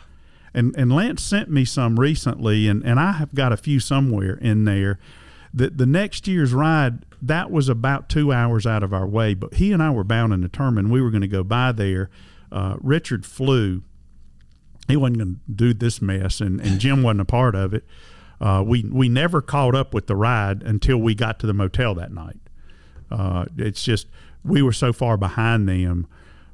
[0.55, 4.35] And and Lance sent me some recently, and, and I have got a few somewhere
[4.35, 4.99] in there.
[5.53, 9.55] The the next year's ride that was about two hours out of our way, but
[9.55, 12.11] he and I were bound and determined we were going to go by there.
[12.51, 13.83] Uh, Richard flew.
[14.87, 17.85] He wasn't going to do this mess, and, and Jim wasn't a part of it.
[18.41, 21.95] Uh, we we never caught up with the ride until we got to the motel
[21.97, 22.39] that night.
[23.11, 24.07] Uh, it's just
[24.45, 26.07] we were so far behind them.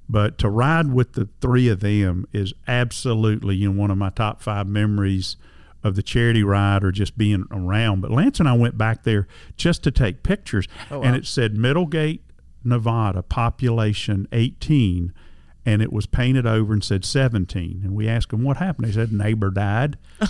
[0.08, 4.10] But to ride with the three of them is absolutely you know one of my
[4.10, 5.36] top five memories
[5.82, 8.00] of the charity ride or just being around.
[8.00, 9.26] But Lance and I went back there
[9.56, 12.20] just to take pictures, Oh, and it said Middlegate,
[12.64, 15.12] Nevada, population 18,
[15.66, 17.80] and it was painted over and said 17.
[17.84, 18.88] And we asked them what happened.
[18.88, 19.98] They said neighbor died.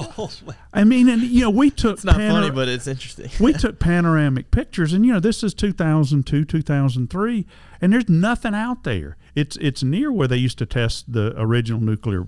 [0.00, 0.30] Oh, oh,
[0.74, 3.30] I mean, and you know we took It's not panor- funny, but it's interesting.
[3.40, 7.46] we took panoramic pictures and you know this is 2002 2003
[7.80, 11.80] and there's nothing out there it's it's near where they used to test the original
[11.80, 12.26] nuclear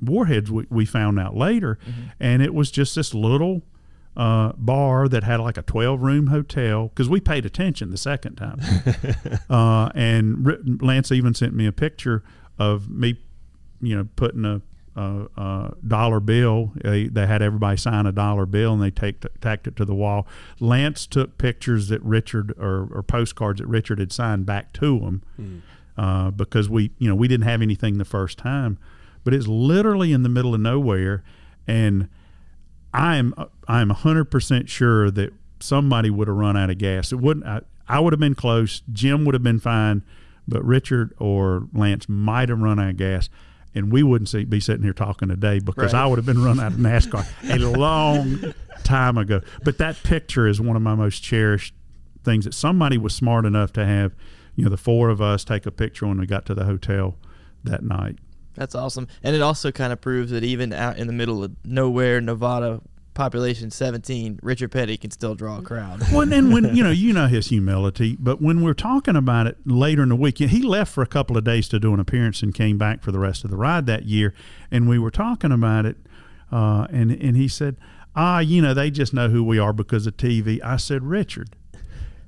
[0.00, 2.08] warheads we, we found out later mm-hmm.
[2.20, 3.62] and it was just this little
[4.16, 8.36] uh, bar that had like a 12 room hotel because we paid attention the second
[8.36, 8.60] time.
[9.50, 12.22] uh, and R- Lance even sent me a picture
[12.58, 13.20] of me,
[13.80, 14.62] you know, putting a,
[14.98, 16.72] a, a dollar bill.
[16.76, 19.94] They, they had everybody sign a dollar bill and they take, tacked it to the
[19.94, 20.26] wall.
[20.60, 25.22] Lance took pictures that Richard or, or postcards that Richard had signed back to him
[25.98, 28.78] uh, because we, you know, we didn't have anything the first time.
[29.24, 31.24] But it's literally in the middle of nowhere,
[31.66, 32.08] and
[32.96, 33.34] I am
[33.68, 37.12] I am hundred percent sure that somebody would have run out of gas.
[37.12, 37.46] It wouldn't.
[37.46, 38.82] I, I would have been close.
[38.92, 40.02] Jim would have been fine,
[40.48, 43.28] but Richard or Lance might have run out of gas,
[43.74, 46.02] and we wouldn't see, be sitting here talking today because Right.
[46.02, 49.40] I would have been run out of NASCAR a long time ago.
[49.64, 51.74] But that picture is one of my most cherished
[52.24, 54.14] things that somebody was smart enough to have.
[54.56, 57.16] You know, the four of us take a picture when we got to the hotel
[57.62, 58.16] that night.
[58.56, 59.08] That's awesome.
[59.22, 62.80] And it also kind of proves that even out in the middle of nowhere, Nevada,
[63.16, 66.00] population 17, Richard Petty can still draw a crowd.
[66.12, 69.56] Well, and when you know, you know his humility, but when we're talking about it
[69.64, 72.42] later in the week, he left for a couple of days to do an appearance
[72.42, 74.34] and came back for the rest of the ride that year.
[74.70, 75.96] And we were talking about it,
[76.52, 77.76] uh, and and he said,
[78.14, 81.56] "Ah, you know, they just know who we are because of TV." I said, "Richard."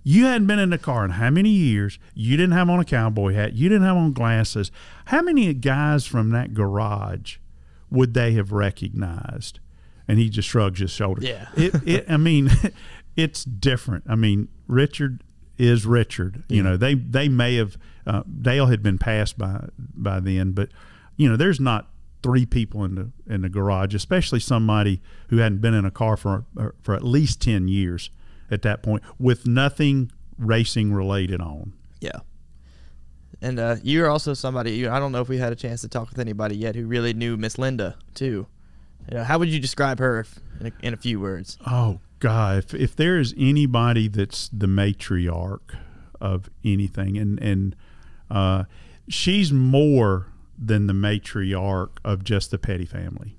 [0.09, 1.98] You hadn't been in the car in how many years?
[2.14, 3.52] You didn't have on a cowboy hat.
[3.52, 4.72] You didn't have on glasses.
[5.04, 7.36] How many guys from that garage
[7.90, 9.61] would they have recognized?
[10.09, 11.26] And he just shrugs his shoulders.
[11.26, 11.48] Yeah.
[11.59, 12.48] It, it, I mean,
[13.16, 14.04] it's different.
[14.09, 15.24] I mean, Richard
[15.59, 16.42] is Richard.
[16.48, 20.70] You know, they they may have uh, Dale had been passed by by then, but
[21.18, 21.90] you know, there's not
[22.22, 26.16] three people in the in the garage, especially somebody who hadn't been in a car
[26.16, 26.46] for
[26.80, 28.09] for at least ten years
[28.51, 31.72] at that point, with nothing racing related on.
[32.01, 32.20] Yeah.
[33.40, 35.88] And uh, you're also somebody, you, I don't know if we had a chance to
[35.88, 38.46] talk with anybody yet who really knew Miss Lynda, too.
[39.11, 41.57] You know, how would you describe her if, in, a, in a few words?
[41.66, 42.59] Oh God!
[42.59, 45.76] If if there is anybody that's the matriarch
[46.20, 47.76] of anything, and and
[48.30, 48.64] uh,
[49.09, 50.26] she's more
[50.59, 53.38] than the matriarch of just the Petty family.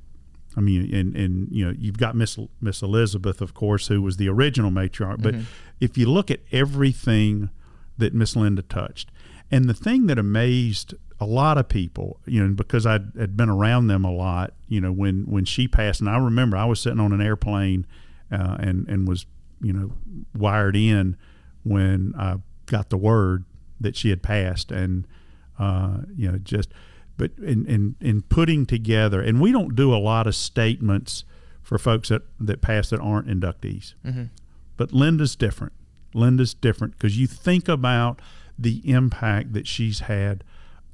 [0.58, 4.18] I mean, and and you know, you've got Miss Miss Elizabeth, of course, who was
[4.18, 5.22] the original matriarch.
[5.22, 5.36] But
[5.80, 7.50] if you look at everything
[7.98, 9.12] that Miss Lynda touched,
[9.52, 13.50] and the thing that amazed a lot of people, you know, because I had been
[13.50, 16.80] around them a lot, you know, when when she passed, and I remember I was
[16.80, 17.86] sitting on an airplane,
[18.32, 19.26] uh, and and was
[19.62, 19.92] you know
[20.36, 21.18] wired in
[21.64, 23.46] when I got the word
[23.80, 25.06] that she had passed, and
[25.58, 26.70] uh, you know just
[27.20, 31.24] but in, in in putting together, and we don't do a lot of statements
[31.62, 33.94] for folks that that pass that aren't inductees,
[34.78, 35.74] but Lynda's different.
[36.16, 38.20] Lynda's different because you think about
[38.58, 40.44] the impact that she's had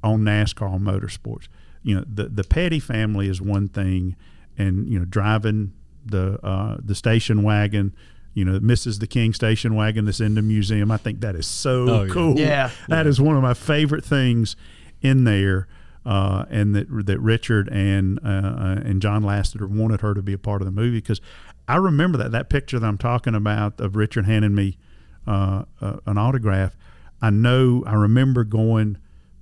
[0.04, 1.48] on NASCAR on motorsports.
[1.82, 4.16] You know, the the Petty family is one thing,
[4.58, 5.72] and you know, driving
[6.04, 7.94] the uh, the station wagon.
[8.34, 8.98] You know, Mrs.
[9.00, 10.90] the King station wagon that's in the museum.
[10.90, 12.12] I think that is so Oh, yeah.
[12.12, 12.38] cool.
[12.38, 12.70] Yeah.
[12.88, 14.56] that is one of my favorite things
[15.00, 15.66] in there.
[16.06, 20.32] Uh, and that that Richard and uh, uh, and John Lasseter wanted her to be
[20.32, 21.20] a part of the movie because
[21.66, 24.78] I remember that that picture that I'm talking about of Richard handing me
[25.26, 26.76] uh, uh, an autograph.
[27.20, 28.98] I know I remember going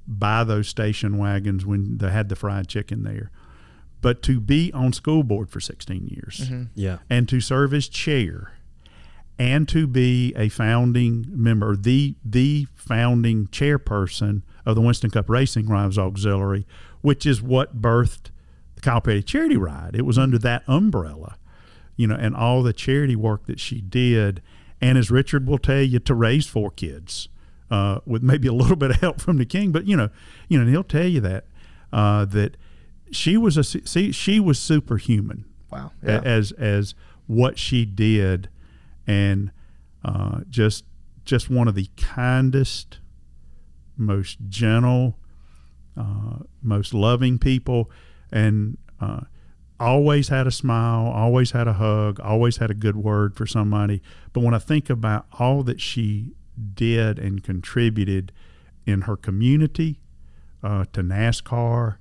[0.08, 3.30] by those station wagons when they had the fried chicken there.
[4.00, 6.98] But to be on school board for 16 years Yeah.
[7.10, 8.53] and to serve as chair
[9.38, 15.68] and to be a founding member, the the founding chairperson of the Winston Cup Racing
[15.68, 16.66] Wives Auxiliary,
[17.00, 18.30] which is what birthed
[18.74, 19.94] the Kyle Petty Charity Ride.
[19.94, 21.36] It was under that umbrella,
[21.96, 24.40] you know, and all the charity work that she did,
[24.80, 27.28] and as Richard will tell you, to raise four kids
[27.70, 30.10] uh, with maybe a little bit of help from the king, but you know,
[30.48, 31.44] you know, and he'll tell you that
[31.92, 32.56] uh, that
[33.10, 35.90] she was a see, she was superhuman Wow.
[36.04, 36.94] a- as as
[37.26, 38.48] what she did,
[39.06, 39.50] and
[40.04, 40.84] uh, just
[41.24, 42.98] just one of the kindest,
[43.96, 45.18] most gentle,
[45.96, 47.90] uh, most loving people,
[48.30, 49.20] and uh,
[49.80, 54.02] always had a smile, always had a hug, always had a good word for somebody.
[54.32, 56.32] But when I think about all that she
[56.74, 58.32] did and contributed
[58.86, 60.00] in her community
[60.62, 61.96] uh, to NASCAR,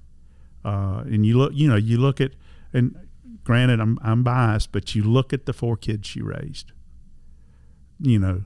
[0.66, 2.32] uh, and you look, you know, you look at,
[2.74, 2.96] and
[3.44, 6.72] granted, I'm I'm biased, but you look at the four kids she raised.
[8.04, 8.44] You know,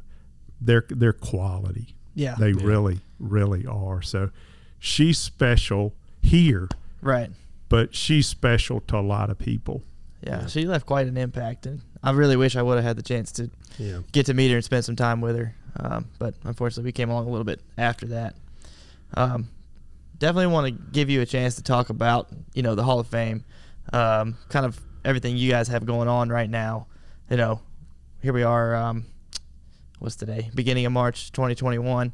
[0.61, 1.95] their their quality.
[2.13, 2.35] Yeah.
[2.39, 4.01] They really, really are.
[4.01, 4.29] So
[4.79, 6.67] she's special here,
[7.01, 7.29] right.
[7.69, 9.83] but she's special to a lot of people.
[10.23, 13.03] Yeah, she left quite an impact, and I really wish I would have had the
[13.03, 13.99] chance to Yeah.
[14.11, 15.55] get to meet her and spend some time with her.
[15.79, 18.35] Um, but unfortunately, we came along a little bit after that.
[19.13, 19.49] Um,
[20.17, 23.07] definitely want to give you a chance to talk about you know the Hall of
[23.07, 23.43] Fame,
[23.93, 26.87] um, kind of everything you guys have going on right now.
[27.29, 27.61] you know,
[28.21, 28.73] here we are.
[28.75, 29.05] Um,
[29.99, 30.49] what's today?
[30.55, 32.13] Beginning of March 2021.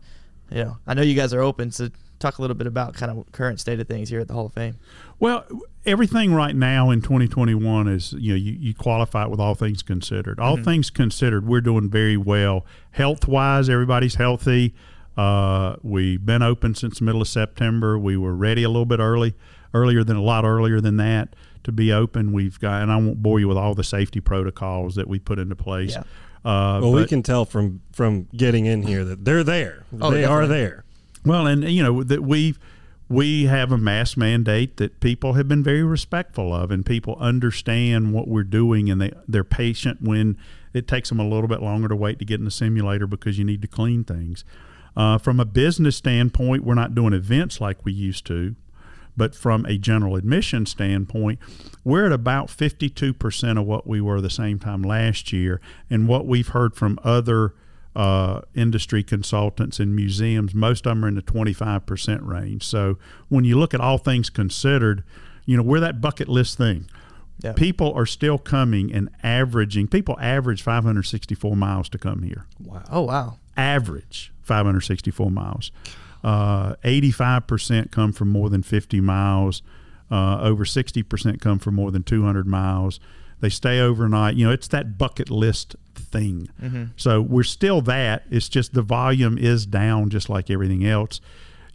[0.52, 3.12] You know, I know you guys are open, so talk a little bit about kind
[3.12, 4.76] of current state of things here at the Hall of Fame.
[5.20, 5.46] Well,
[5.86, 9.82] everything right now in 2021 is you know you, you qualify it with all things
[9.82, 10.40] considered.
[10.40, 10.64] All Mm-hmm.
[10.66, 13.70] things considered, we're doing very well health wise.
[13.70, 14.74] Everybody's healthy.
[15.18, 17.98] Uh, we've been open since the middle of September.
[18.00, 19.36] We were ready a little bit early,
[19.74, 22.32] earlier than a lot earlier than that to be open.
[22.34, 25.40] We've got, and I won't bore you with all the safety protocols that we put
[25.40, 25.92] into place.
[25.94, 26.04] Yeah.
[26.46, 29.86] Uh, Well, we can tell from from getting in here that they're there.
[30.02, 30.84] Oh, they are there.
[31.26, 32.56] Well, and you know that we
[33.10, 38.14] we have a mask mandate that people have been very respectful of, and people understand
[38.14, 40.38] what we're doing, and they they're patient when
[40.74, 43.38] it takes them a little bit longer to wait to get in the simulator because
[43.38, 44.44] you need to clean things.
[44.98, 48.56] Uh, from a business standpoint, we're not doing events like we used to,
[49.16, 51.40] but from a general admission standpoint,
[51.84, 55.62] we're at about 52% of what we were the same time last year.
[55.90, 57.54] And what we've heard from other
[57.96, 62.64] uh, industry consultants and museums, most of them are in the 25% range.
[62.64, 62.98] So
[63.30, 65.04] when you look at all things considered,
[65.46, 66.90] you know, we're that bucket list thing.
[67.40, 67.54] Yeah.
[67.54, 72.84] People are still coming and averaging, people average 564 miles to come here Wow.
[72.92, 73.38] Oh wow.
[73.58, 75.72] average 564 miles.
[76.24, 79.62] Uh, 85% come from more than 50 miles.
[80.10, 83.00] Uh, over 60% come from more than 200 miles.
[83.40, 84.36] They stay overnight.
[84.36, 86.50] You know, it's that bucket list thing.
[86.96, 88.24] So we're still that.
[88.30, 91.20] It's just the volume is down, just like everything else.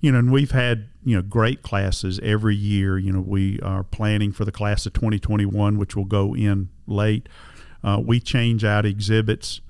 [0.01, 2.97] You know, and we've had you know great classes every year.
[2.97, 7.29] You know, we are planning for the class of 2021, which will go in late.
[7.83, 9.61] Uh, we change out exhibits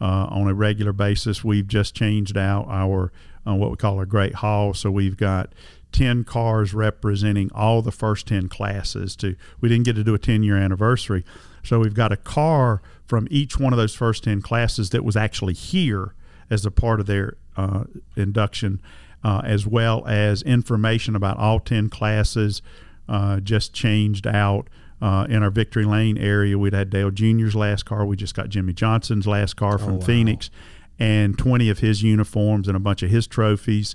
[0.00, 1.42] uh, on a regular basis.
[1.42, 3.10] We've just changed out our
[3.46, 4.74] uh, what we call our Great Hall.
[4.74, 5.52] So we've got
[5.92, 9.16] 10 cars representing all the first 10 classes.
[9.16, 11.24] To we didn't get to do a 10 year anniversary,
[11.62, 15.16] so we've got a car from each one of those first 10 classes that was
[15.16, 16.14] actually here
[16.50, 17.84] as a part of their uh,
[18.16, 18.80] induction,
[19.24, 22.62] uh, as well as information about all 10 classes.
[23.08, 24.68] Uh, just changed out
[25.00, 26.58] uh, in our Victory Lane area.
[26.58, 28.04] We'd had Dale Jr.'s last car.
[28.04, 30.04] We just got Jimmie Johnson's last car from wow.
[30.04, 30.50] Phoenix,
[30.98, 33.94] and 20 of his uniforms and a bunch of his trophies.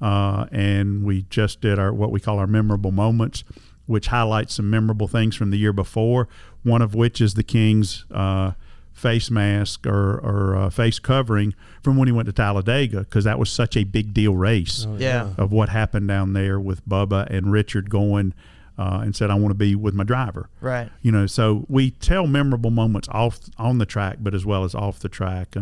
[0.00, 3.44] Uh, and we just did our what we call our memorable moments,
[3.86, 6.26] which highlights some memorable things from the year before.
[6.62, 8.52] One of which is the King's uh,
[8.92, 13.38] face mask or, or uh, face covering from when he went to Talladega, because that
[13.38, 15.30] was such a big deal race Oh, Yeah.
[15.38, 18.32] of what happened down there with Bubba and Richard going
[18.78, 20.88] uh, and said, "I want to be with my driver." Right.
[21.02, 24.74] You know, so we tell memorable moments off on the track, but as well as
[24.74, 25.54] off the track.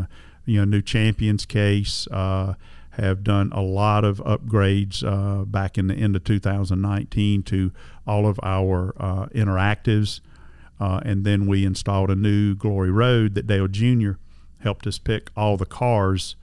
[0.49, 2.55] You know, new champions case uh,
[2.93, 7.71] have done a lot of upgrades uh, back in the end of 2019 to
[8.07, 10.21] all of our uh, interactives,
[10.81, 14.13] uh, and then we installed a new Glory Road that Dale Jr.
[14.61, 16.35] helped us pick all the cars.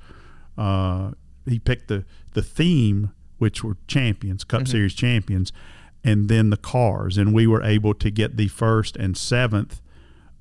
[0.56, 1.12] Uh,
[1.48, 5.52] he picked the the theme, which were champions, Cup Series champions,
[6.04, 9.82] and then the cars, and we were able to get the first and seventh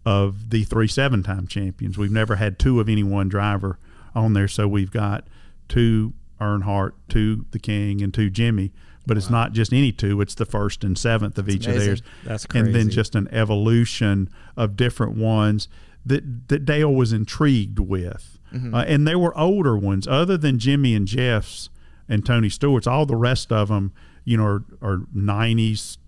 [0.05, 1.96] of the three seven time champions.
[1.98, 3.78] We've never had two of any one driver
[4.14, 5.26] on there, so we've got
[5.68, 8.72] two Earnhardt, two the King, and two Jimmy.
[9.07, 12.02] But it's not just any two; it's the first and seventh of each of theirs.
[12.24, 12.66] That's crazy.
[12.66, 15.68] And then just an evolution of different ones
[16.07, 18.38] that that Dale was intrigued with,
[18.74, 21.68] uh, and there were older ones other than Jimmy and Jeff's
[22.09, 22.86] and Tony Stewart's.
[22.86, 23.92] All the rest of them,
[24.24, 25.98] you know, are, are 90s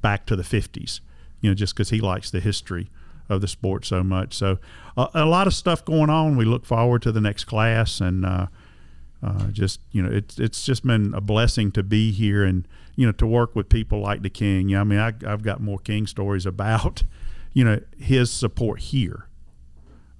[0.00, 1.00] back to the 50s.
[1.40, 2.90] You know, just because he likes the history
[3.28, 4.34] of the sport so much.
[4.34, 4.58] So
[4.96, 6.36] uh, a lot of stuff going on.
[6.36, 8.24] We look forward to the next class and.
[8.24, 8.46] Uh,
[9.22, 13.06] uh, just you know, it's it's just been a blessing to be here and you
[13.06, 14.68] know to work with people like the King.
[14.68, 17.02] You know, I mean, I, I've got more King stories about
[17.54, 19.26] you know his support here.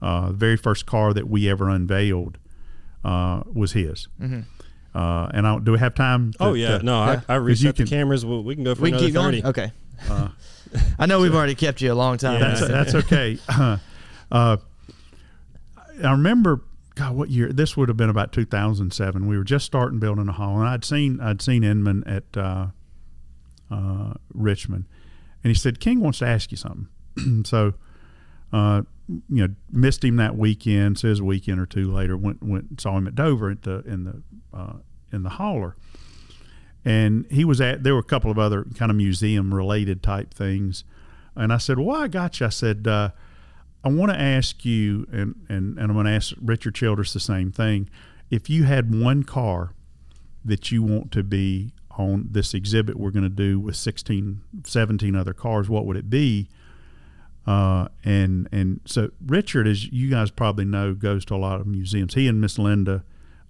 [0.00, 2.38] Uh, the very first car that we ever unveiled
[3.04, 4.08] uh, was his.
[4.20, 4.40] Mm-hmm.
[4.98, 6.32] Uh, and I, do we have time?
[6.32, 7.20] to- Oh yeah, to- no, yeah.
[7.28, 8.24] I, I you reset can- the cameras.
[8.24, 9.42] Well, we can go for We can another keep going.
[9.42, 9.46] thirty.
[10.08, 10.32] Okay.
[10.98, 12.40] I know we've already kept you a long time.
[12.40, 12.66] That's, Yeah.
[12.68, 13.38] that's okay.
[13.48, 13.78] Uh,
[14.30, 14.56] uh,
[16.02, 16.62] I remember,
[16.94, 17.52] God, what year?
[17.52, 19.26] This would have been about 2007.
[19.26, 22.66] We were just starting building a hall, and I'd seen I'd seen Inman at uh,
[23.70, 24.84] uh, Richmond,
[25.42, 26.88] and he said King wants to ask you something.
[27.44, 27.74] so,
[28.52, 30.98] uh, you know, missed him that weekend.
[30.98, 34.04] Says a weekend or two later, went went saw him at Dover at the in
[34.04, 34.74] the uh,
[35.12, 35.76] in the hauler
[36.86, 40.32] and he was at there were a couple of other kind of museum related type
[40.32, 40.84] things
[41.34, 43.10] and i said well i got you i said uh,
[43.84, 47.20] i want to ask you and, and, and i'm going to ask richard childress the
[47.20, 47.90] same thing
[48.30, 49.72] if you had one car
[50.44, 55.14] that you want to be on this exhibit we're going to do with 16 17
[55.16, 56.48] other cars what would it be
[57.46, 61.66] Uh, and and so Richard, as you guys probably know, goes to a lot of
[61.68, 62.14] museums.
[62.14, 63.04] He and Miss Lynda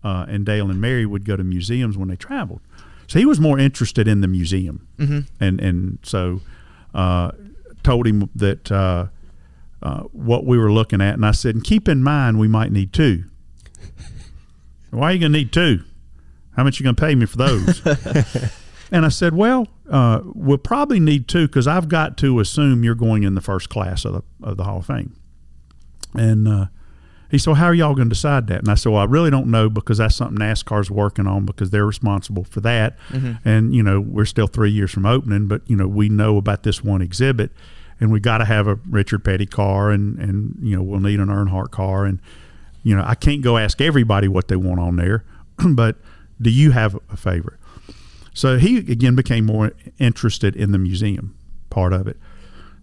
[0.04, 2.60] uh, and Dale and Mary would go to museums when they traveled.
[3.08, 5.20] So he was more interested in the museum, Mm-hmm.
[5.40, 6.40] and and so
[6.94, 7.30] uh,
[7.82, 9.06] told him that uh,
[9.82, 12.72] uh, what we were looking at, and I said, and keep in mind we might
[12.72, 13.24] need two.
[14.90, 15.82] Why are you going to need two?
[16.56, 17.82] How much you going to pay me for those?
[18.90, 22.94] and I said, well, uh, we'll probably need two because I've got to assume you're
[22.94, 25.14] going in the first class of the of the Hall of Fame.
[26.14, 26.66] And uh,
[27.30, 28.60] he said, well, how are y'all going to decide that?
[28.60, 31.70] And I said, well, I really don't know because that's something NASCAR's working on because
[31.70, 32.96] they're responsible for that.
[33.08, 33.48] Mm-hmm.
[33.48, 36.62] And you know, we're still three years from opening, but you know, we know about
[36.62, 37.50] this one exhibit,
[38.00, 41.20] and we got to have a Richard Petty car, and and you know, we'll need
[41.20, 42.20] an Earnhardt car, and
[42.82, 45.24] you know, I can't go ask everybody what they want on there,
[45.70, 45.96] but
[46.40, 47.58] do you have a favorite?
[48.34, 51.34] So he again became more interested in the museum
[51.70, 52.18] part of it.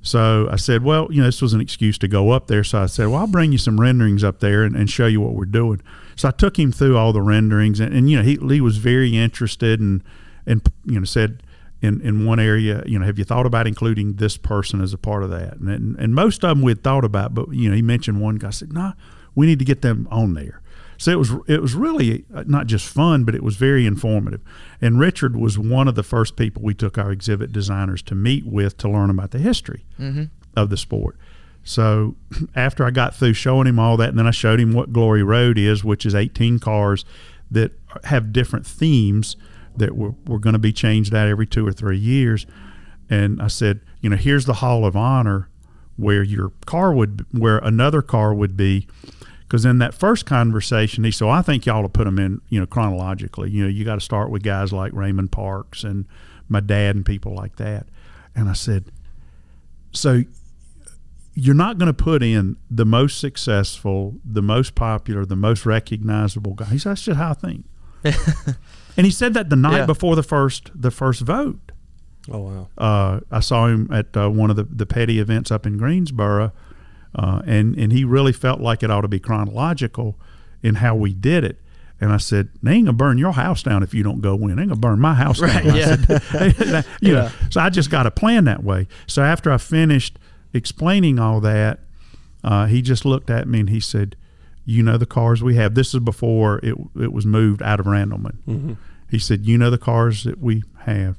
[0.03, 2.63] So I said, well, you know, this was an excuse to go up there.
[2.63, 5.21] So I said, well, I'll bring you some renderings up there and, and show you
[5.21, 5.81] what we're doing.
[6.17, 8.77] So I took him through all the renderings, and, and you know, he, he was
[8.77, 10.03] very interested and
[10.45, 11.41] and you know said
[11.81, 14.97] in, in one area, you know, have you thought about including this person as a
[14.97, 15.55] part of that?
[15.57, 18.21] And and, and most of them we had thought about, but you know, he mentioned
[18.21, 18.49] one guy.
[18.49, 18.93] I said, nah,
[19.35, 20.61] we need to get them on there.
[21.03, 24.39] So it was it was really uh, not just fun, but it was very informative.
[24.79, 28.45] And Richard was one of the first people we took our exhibit designers to meet
[28.45, 29.83] with to learn about the history
[30.55, 31.17] of the sport.
[31.61, 32.15] So
[32.55, 35.23] after I got through showing him all that, and then I showed him what Glory
[35.23, 37.03] Road is, which is 18 cars
[37.51, 37.73] that
[38.05, 39.35] have different themes
[39.75, 42.45] that were, were going to be changed out every two or three years.
[43.09, 45.49] And I said, you know, here's the Hall of Honor
[45.97, 48.87] where your car would, where another car would be.
[49.47, 52.41] Because in that first conversation, he said, well, I think y'all to put them in,
[52.49, 53.51] you know, chronologically.
[53.51, 56.05] You know, you got to start with guys like Raymond Parks and
[56.49, 57.87] my dad and people like that.
[58.35, 58.85] And I said,
[59.91, 60.23] so
[61.35, 66.53] you're not going to put in the most successful, the most popular, the most recognizable
[66.53, 66.65] guy.
[66.65, 67.65] He said, that's just how I think.
[68.97, 69.85] and he said that the night Yeah.
[69.85, 71.71] before the first the first vote.
[72.29, 72.67] Oh wow.
[72.77, 76.51] Uh, I saw him at uh, one of the, the petty events up in Greensboro,
[77.15, 80.17] uh, and and he really felt like it ought to be chronological
[80.61, 81.59] in how we did it.
[82.01, 84.55] And I said, "They ain't gonna burn your house down if you don't go in.
[84.55, 85.95] They ain't gonna burn my house Right, down." I yeah.
[86.51, 88.87] said, you know, so I just got to plan that way.
[89.07, 90.17] So after I finished
[90.53, 91.79] explaining all that,
[92.43, 94.15] uh, he just looked at me and he said,
[94.65, 95.75] "You know the cars we have.
[95.75, 98.77] This is before it it was moved out of Randleman."
[99.09, 101.17] He said, "You know the cars that we have.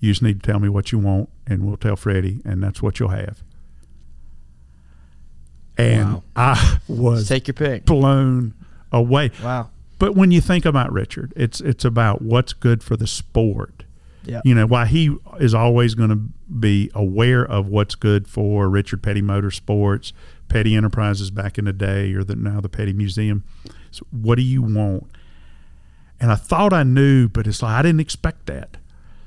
[0.00, 2.80] You just need to tell me what you want, and we'll tell Freddie, and that's
[2.80, 3.42] what you'll have."
[5.78, 6.22] And Wow.
[6.36, 7.84] I was Take your pick.
[7.86, 8.52] blown
[8.92, 9.30] away.
[9.42, 9.70] Wow.
[9.98, 13.84] But when you think about Richard, it's it's about what's good for the sport.
[14.24, 14.40] Yeah.
[14.44, 16.20] You know, why he is always going to
[16.52, 20.12] be aware of what's good for Richard Petty Motorsports,
[20.48, 23.42] Petty Enterprises back in the day, or the now the Petty Museum.
[23.90, 25.06] So what do you want?
[26.20, 28.76] And I thought I knew, but it's like I didn't expect that.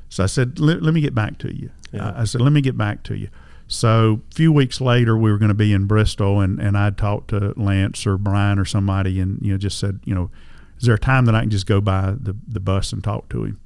[0.10, 1.72] So I said, let, let me get back to you.
[1.94, 2.10] Yeah.
[2.12, 3.30] I, I said, let me get back to you.
[3.72, 6.98] So a few weeks later, we were going to be in Bristol, and, and I'd
[6.98, 10.30] talked to Lance or Brian or somebody, and you know, just said, you know,
[10.78, 13.30] is there a time that I can just go by the, the bus and talk
[13.30, 13.62] to him?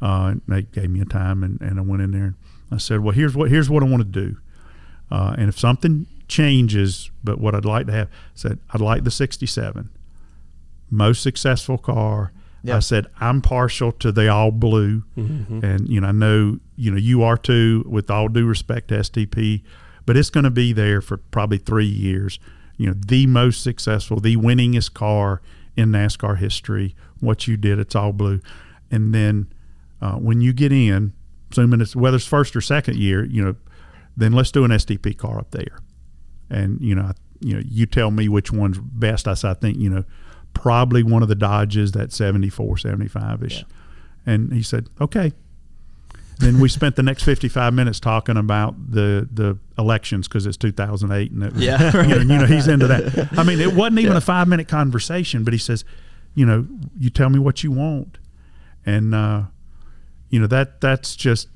[0.00, 2.36] Uh, and they gave me a time, and, and I went in there and
[2.70, 4.36] I said, well, here's what here's what I want to do,
[5.10, 9.02] uh, and if something changes, but what I'd like to have, I said I'd like
[9.02, 9.90] the '67
[10.88, 12.32] most successful car.
[12.62, 12.76] Yeah.
[12.76, 16.96] I said I'm partial to the all blue, and you know I know you know
[16.96, 17.84] you are too.
[17.88, 19.62] With all due respect to STP,
[20.06, 22.38] but it's going to be there for probably three years.
[22.76, 25.40] You know, the most successful, the winningest car
[25.76, 26.94] in NASCAR history.
[27.20, 28.40] What you did, it's all blue,
[28.90, 29.52] and then
[30.00, 31.12] uh, when you get in,
[31.50, 33.54] assuming it's whether it's first or second year, you know,
[34.16, 35.78] then let's do an STP car up there
[36.50, 37.12] and you know, I-
[37.44, 39.26] you know, you tell me which one's best.
[39.26, 40.04] I said, I think you know,
[40.54, 43.58] probably one of the Dodges that 74, 75 ish.
[43.58, 43.64] Yeah.
[44.26, 45.32] And he said, okay.
[46.38, 51.30] Then we spent the next 55 minutes talking about the the elections because it's 2008
[51.30, 53.28] and it was, Yeah, you, know, you know he's into that.
[53.38, 54.18] I mean, it wasn't even Yeah.
[54.18, 55.84] a five minute conversation, but he says,
[56.34, 56.66] you know,
[56.98, 58.18] you tell me what you want,
[58.84, 59.42] and uh,
[60.30, 61.48] you know that that's just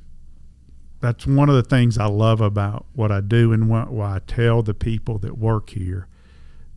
[1.00, 4.18] that's one of the things I love about what I do and why, why I
[4.26, 6.06] tell the people that work here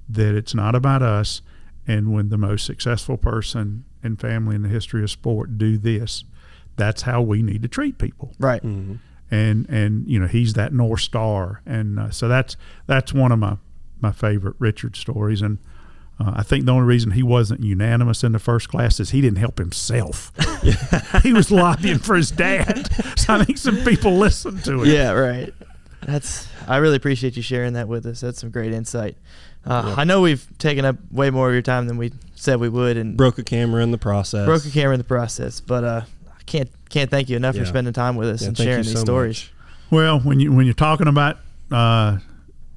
[0.07, 1.41] that it's not about us.
[1.89, 6.23] And when the most successful person and family in the history of sport do this,
[6.75, 8.31] that's how we need to treat people.
[8.37, 8.61] Right.
[8.61, 8.97] Mm-hmm.
[9.31, 13.39] And and you know he's that north star, and uh, so that's that's one of
[13.39, 13.57] my
[13.99, 15.41] my favorite Richard stories.
[15.41, 15.57] And
[16.19, 19.21] uh, I think the only reason he wasn't unanimous in the first class is he
[19.21, 20.31] didn't help himself.
[21.23, 22.87] he was lobbying for his dad.
[23.17, 24.89] So I think some people listened to him.
[24.91, 25.11] Yeah.
[25.13, 25.53] Right.
[26.01, 28.21] That's I really appreciate you sharing that with us.
[28.21, 29.17] That's some great insight.
[29.65, 29.97] Uh, Yep.
[29.97, 32.97] I know we've taken up way more of your time than we said we would,
[32.97, 34.45] and Broke a camera in the process.
[34.45, 35.59] broke a camera in the process.
[35.59, 37.61] But uh, I can't can't thank you enough Yeah.
[37.63, 39.37] for spending time with us Yeah, and thank you sharing these so stories.
[39.37, 39.53] much.
[39.91, 41.37] Well, when you when you're talking about
[41.71, 42.17] uh,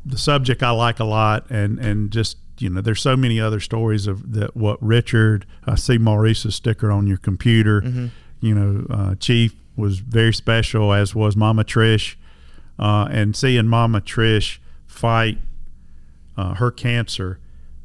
[0.04, 3.60] the subject, I like a lot, and and just you know, there's so many other
[3.60, 4.56] stories of that.
[4.56, 7.80] What Richard, I see Maurice's sticker on your computer.
[7.82, 8.10] Mhm.
[8.40, 12.16] You know, uh, Chief was very special, as was Mama Trish,
[12.78, 15.38] uh, and seeing Mama Trish fight
[16.36, 17.38] uh, her cancer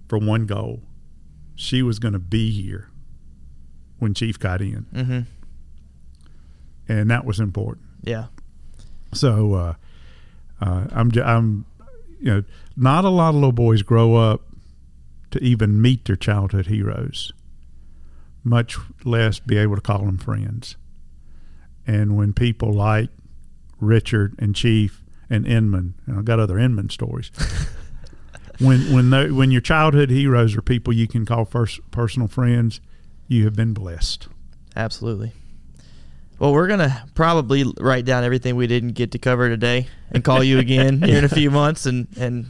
[0.07, 0.81] for one goal,
[1.55, 2.89] she was going to be here
[3.99, 5.19] when Chief got in, Mm-hmm.
[6.87, 7.85] and that was important.
[8.03, 8.27] Yeah.
[9.13, 9.73] So uh,
[10.61, 11.65] uh, I'm I'm
[12.19, 12.43] you know
[12.75, 14.41] not a lot of little boys grow up
[15.31, 17.31] to even meet their childhood heroes,
[18.43, 20.77] much less be able to call them friends.
[21.85, 23.09] And when people like
[23.79, 27.31] Richard and Chief and Inman, and I've got other Inman stories.
[28.59, 32.81] When when they, when your childhood heroes are people you can call first personal friends,
[33.27, 34.27] you have been blessed.
[34.75, 35.33] Absolutely.
[36.39, 40.43] Well, we're gonna probably write down everything we didn't get to cover today and call
[40.43, 42.45] you again here in a few months and and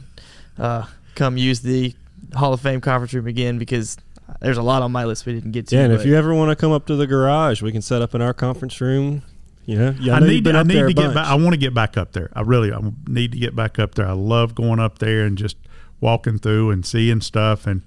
[0.58, 1.94] uh, come use the
[2.34, 3.96] Hall of Fame conference room again because
[4.40, 5.76] there's a lot on my list we didn't get to.
[5.76, 8.02] Yeah, and if you ever want to come up to the garage, we can set
[8.02, 9.22] up in our conference room.
[9.64, 11.14] You know, yeah, I, I know need to, I need to get bunch.
[11.14, 11.26] back.
[11.26, 12.30] I want to get back up there.
[12.34, 14.06] I really I need to get back up there.
[14.06, 15.56] I love going up there and just
[16.00, 17.66] walking through and seeing stuff.
[17.66, 17.82] And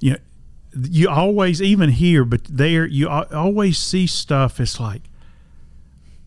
[0.00, 0.18] you know
[0.76, 4.58] you always even here but there you always see stuff.
[4.60, 5.02] It's like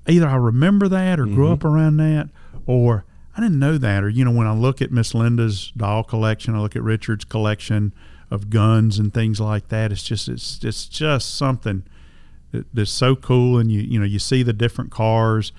[0.07, 1.53] either I remember that or grew Mhm.
[1.53, 2.29] up around that
[2.65, 3.03] or
[3.35, 4.03] I didn't know that.
[4.03, 7.25] Or you know when I look at Miss Lynda's doll collection I look at Richard's
[7.25, 7.93] collection
[8.31, 9.91] of guns and things like that.
[9.91, 11.83] It's just it's it's just something
[12.73, 13.57] that's so cool.
[13.59, 15.51] And you you know you see the different cars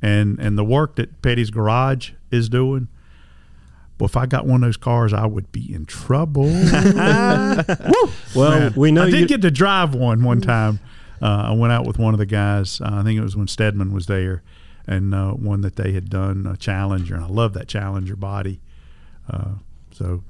[0.00, 2.88] and and the work that Petty's Garage is doing
[3.98, 6.44] well if I got one of those cars I would be in trouble
[8.34, 9.26] well, Man, we know I did you.
[9.26, 10.80] get to drive one one time
[11.22, 13.48] uh, I went out with one of the guys uh, I think it was when
[13.48, 14.42] Stedman was there
[14.86, 18.60] and uh, one that they had done a Challenger and I love that Challenger body
[19.30, 19.52] uh,
[19.92, 20.22] so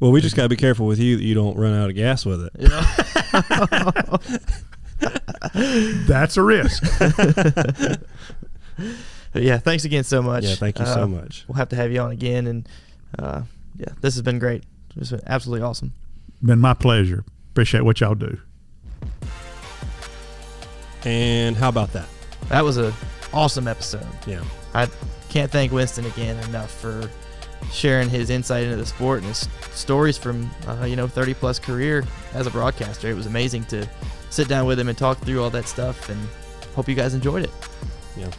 [0.00, 1.94] well, we just got to be careful with you that you don't run out of
[1.94, 2.52] gas with it.
[6.08, 6.82] That's a risk
[9.34, 10.44] yeah, thanks again so much.
[10.44, 11.44] Yeah, thank you Uh, so much.
[11.48, 12.68] We'll have to have you on again, and
[13.18, 13.42] uh,
[13.76, 14.64] yeah, this has been great.
[14.96, 15.92] It's been absolutely awesome.
[16.42, 18.38] been my pleasure appreciate what y'all do
[21.04, 22.08] And how about that?
[22.48, 22.92] That was a
[23.32, 24.06] awesome episode.
[24.26, 24.42] Yeah.
[24.74, 24.88] I
[25.28, 27.10] can't thank Winston again enough for
[27.72, 31.58] sharing his insight into the sport and his stories from uh, you know 30 plus
[31.58, 32.04] career
[32.34, 33.08] as a broadcaster.
[33.08, 33.88] It was amazing to
[34.30, 36.20] sit down with him and talk through all that stuff, and
[36.74, 37.50] hope you guys enjoyed it.
[38.16, 38.30] Yeah.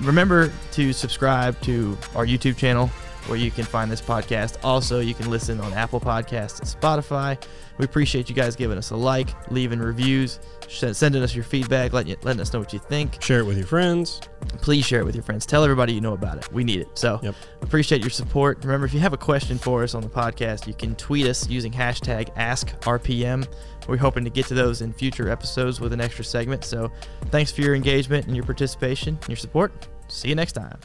[0.00, 2.90] Remember to subscribe to our YouTube channel
[3.26, 4.58] where you can find this podcast.
[4.64, 7.42] Also, you can listen on Apple Podcasts and Spotify.
[7.78, 12.10] We appreciate you guys giving us a like, leaving reviews, sending us your feedback, letting,
[12.10, 13.22] you, letting us know what you think.
[13.22, 14.20] Share it with your friends.
[14.60, 15.46] Please share it with your friends.
[15.46, 16.52] Tell everybody you know about it.
[16.52, 16.88] We need it.
[16.98, 17.34] So, Yep.
[17.62, 18.58] appreciate your support.
[18.64, 21.48] Remember, if you have a question for us on the podcast, you can tweet us
[21.48, 23.46] using hashtag AskRPM.
[23.88, 26.64] We're hoping to get to those in future episodes with an extra segment.
[26.64, 26.90] So,
[27.30, 29.88] thanks for your engagement and your participation and your support.
[30.08, 30.78] See you next time.